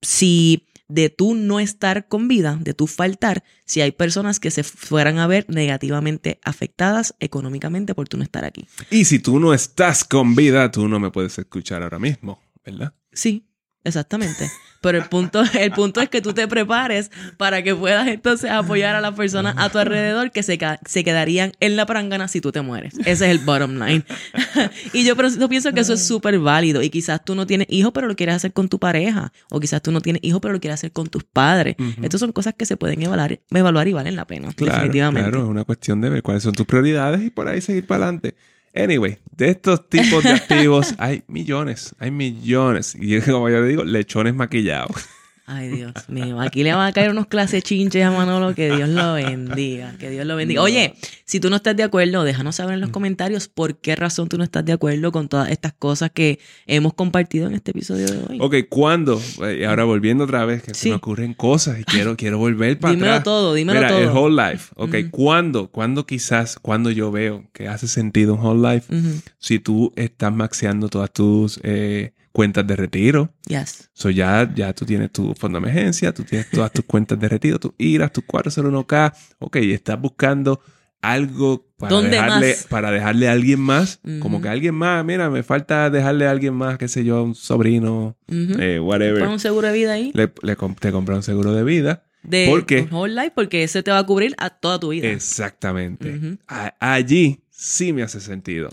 [0.00, 4.62] Si de tú no estar con vida, de tú faltar, si hay personas que se
[4.62, 8.66] fueran a ver negativamente afectadas económicamente por tú no estar aquí.
[8.90, 12.94] Y si tú no estás con vida, tú no me puedes escuchar ahora mismo, ¿verdad?
[13.12, 13.47] Sí,
[13.88, 14.50] exactamente.
[14.80, 18.94] Pero el punto, el punto es que tú te prepares para que puedas entonces apoyar
[18.94, 22.52] a las personas a tu alrededor que se, se quedarían en la prangana si tú
[22.52, 22.94] te mueres.
[23.00, 24.04] Ese es el bottom line.
[24.92, 26.82] y yo, pero, yo pienso que eso es súper válido.
[26.82, 29.32] Y quizás tú no tienes hijos, pero lo quieres hacer con tu pareja.
[29.50, 31.76] O quizás tú no tienes hijos, pero lo quieres hacer con tus padres.
[32.00, 34.48] Estas son cosas que se pueden evaluar, evaluar y valen la pena.
[34.56, 35.30] definitivamente.
[35.30, 38.04] Claro, es una cuestión de ver cuáles son tus prioridades y por ahí seguir para
[38.04, 38.36] adelante.
[38.78, 42.94] Anyway, de estos tipos de activos hay millones, hay millones.
[42.98, 45.08] Y como yo le digo, lechones maquillados.
[45.50, 46.38] Ay, Dios mío.
[46.42, 48.54] Aquí le van a caer unos clases chinches a Manolo.
[48.54, 49.94] Que Dios lo bendiga.
[49.98, 50.60] Que Dios lo bendiga.
[50.60, 50.94] Oye,
[51.24, 54.36] si tú no estás de acuerdo, déjanos saber en los comentarios por qué razón tú
[54.36, 58.18] no estás de acuerdo con todas estas cosas que hemos compartido en este episodio de
[58.28, 58.38] hoy.
[58.42, 59.18] Ok, ¿cuándo?
[59.58, 62.92] Y ahora volviendo otra vez, que se me ocurren cosas y quiero, quiero volver para
[62.92, 63.98] dímelo todo, dímelo todo.
[63.98, 64.74] el whole life.
[64.76, 65.70] Ok, ¿cuándo?
[65.70, 68.94] ¿Cuándo quizás, cuando yo veo que hace sentido un whole life?
[69.38, 71.58] Si tú estás maxeando todas tus...
[71.62, 73.32] Eh, cuentas de retiro.
[73.48, 73.90] Yes.
[73.92, 77.28] So ya, ya tú tienes tu fondo de emergencia, tú tienes todas tus cuentas de
[77.28, 79.12] retiro, tus IRAs, tus 401k.
[79.40, 80.60] Ok, estás buscando
[81.02, 82.66] algo para ¿Dónde dejarle, más?
[82.68, 83.98] para dejarle a alguien más.
[84.20, 84.42] Como Ujú.
[84.42, 87.34] que a alguien más, mira, me falta dejarle a alguien más, qué sé yo, un
[87.34, 89.24] sobrino, eh, whatever.
[89.24, 90.12] Pon un seguro de vida ahí.
[90.14, 92.04] Le, le comp- te compras un seguro de vida.
[92.22, 92.82] De ¿Por qué?
[92.82, 95.08] un whole life, porque ese te va a cubrir a toda tu vida.
[95.08, 96.38] Exactamente.
[96.78, 98.68] Allí sí me hace sentido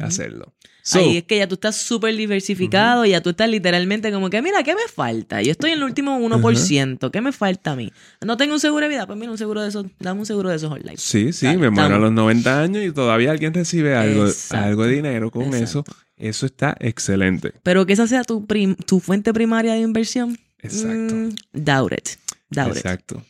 [0.00, 0.54] hacerlo.
[0.86, 4.42] So, Ahí es que ya tú estás súper diversificado, ya tú estás literalmente como que,
[4.42, 5.40] mira, ¿qué me falta?
[5.40, 7.90] Yo estoy en el último 1%, ¿qué me falta a mí?
[8.22, 10.50] No tengo un seguro de vida, pues mira, un seguro de esos, dame un seguro
[10.50, 10.98] de esos life.
[10.98, 12.02] Sí, sí, Dale, me muero a estamos.
[12.02, 14.66] los 90 años y todavía alguien recibe algo, Exacto.
[14.66, 15.64] algo de dinero con Exacto.
[15.64, 15.84] eso.
[16.18, 17.54] Eso está excelente.
[17.62, 18.46] Pero que esa sea tu,
[18.86, 20.38] tu fuente primaria de inversión.
[20.60, 21.14] Exacto.
[21.14, 22.08] mm, doubt it.
[22.50, 22.76] Doubt it.
[22.76, 23.22] Exacto.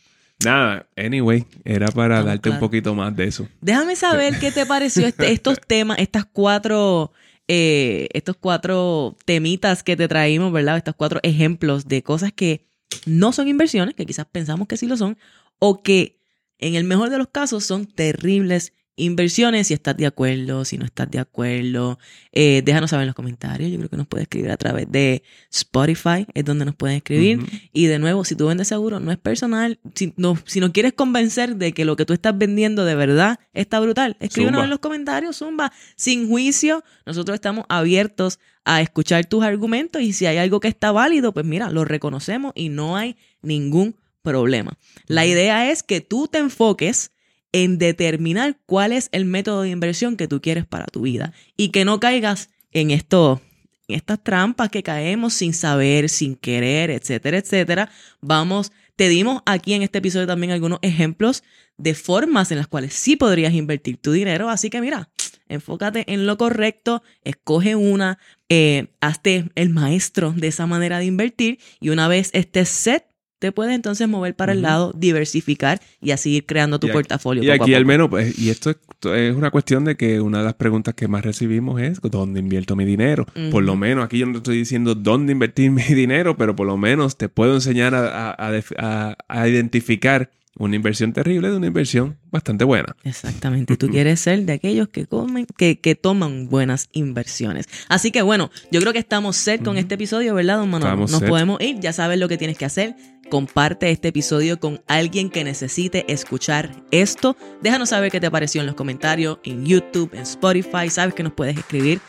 [0.43, 3.47] Nada, anyway, era para Estamos darte un poquito más de eso.
[3.61, 7.13] Déjame saber qué te pareció este- estos temas, estas cuatro,
[7.47, 10.77] eh, estos cuatro temitas que te traímos, ¿verdad?
[10.77, 12.65] Estos cuatro ejemplos de cosas que
[13.05, 15.17] no son inversiones, que quizás pensamos que sí lo son,
[15.59, 16.19] o que
[16.57, 19.67] en el mejor de los casos son terribles inversiones.
[19.67, 21.99] Si estás de acuerdo, si no estás de acuerdo,
[22.31, 23.71] eh, déjanos saber en los comentarios.
[23.71, 27.39] Yo creo que nos puedes escribir a través de Spotify, es donde nos pueden escribir.
[27.73, 29.79] Y de nuevo, si tú vendes seguro, no es personal.
[29.93, 33.39] Si no, si no quieres convencer de que lo que tú estás vendiendo de verdad
[33.53, 34.63] está brutal, escríbenos Zumba.
[34.65, 36.83] en los comentarios, Zumba, sin juicio.
[37.05, 41.45] Nosotros estamos abiertos a escuchar tus argumentos y si hay algo que está válido, pues
[41.45, 44.77] mira, lo reconocemos y no hay ningún problema.
[45.05, 47.11] La idea es que tú te enfoques
[47.55, 51.69] en determinar cuál es el método de inversión que tú quieres para tu vida y
[51.69, 53.41] que no caigas en esto
[53.87, 57.89] estas trampas que caemos sin saber, sin querer, etcétera, etcétera.
[58.19, 61.43] Vamos, te dimos aquí en este episodio también algunos ejemplos
[61.77, 64.49] de formas en las cuales sí podrías invertir tu dinero.
[64.49, 65.07] Así que mira,
[65.47, 71.59] enfócate en lo correcto, escoge una, eh, hazte el maestro de esa manera de invertir
[71.79, 73.05] y una vez estés set,
[73.39, 76.93] te puedes entonces mover para el lado, diversificar y así ir creando tu Y aquí-
[76.95, 77.43] portafolio.
[77.43, 80.39] Y poco a aquí al menos, pues, y esto es, una cuestión de que una
[80.39, 83.25] de las preguntas que más recibimos es ¿dónde invierto mi dinero?
[83.51, 86.77] Por lo menos, aquí yo no estoy diciendo dónde invertir mi dinero, pero por lo
[86.77, 92.63] menos te puedo enseñar a, a- a identificar una inversión terrible de una inversión bastante
[92.63, 92.95] buena.
[93.03, 93.75] Exactamente.
[93.77, 97.67] Tú quieres ser de aquellos que comen, que, que toman buenas inversiones.
[97.89, 100.93] Así que bueno, yo creo que estamos set con este episodio, ¿verdad, don Manuel?
[100.93, 101.29] Estamos Nos set.
[101.29, 102.95] podemos ir, ya sabes lo que tienes que hacer.
[103.29, 107.35] Comparte este episodio con alguien que necesite escuchar esto.
[107.61, 110.89] Déjanos saber qué te pareció en los comentarios, en YouTube, en Spotify.
[110.89, 111.99] Sabes que nos puedes escribir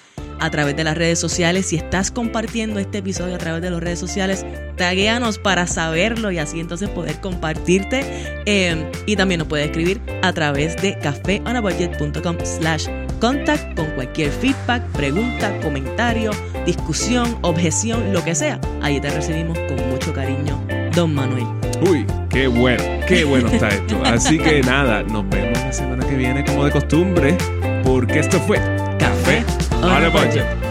[0.41, 1.67] a través de las redes sociales.
[1.67, 4.45] Si estás compartiendo este episodio a través de las redes sociales,
[4.77, 8.43] taguéanos para saberlo y así entonces poder compartirte.
[8.47, 12.87] Eh, y también nos puedes escribir a través de cafeonabudget.com slash
[13.21, 16.31] contact con cualquier feedback, pregunta, comentario,
[16.65, 18.61] discusión, objeción, lo que sea.
[18.83, 20.63] Ahí te recibimos con mucho cariño,
[20.95, 21.47] don Manuel.
[21.89, 24.01] Uy, qué bueno, qué bueno está esto.
[24.05, 27.37] Así que nada, nos vemos la semana que viene como de costumbre,
[27.85, 28.59] porque esto fue
[28.99, 29.45] Café
[29.89, 30.66] on a Budget.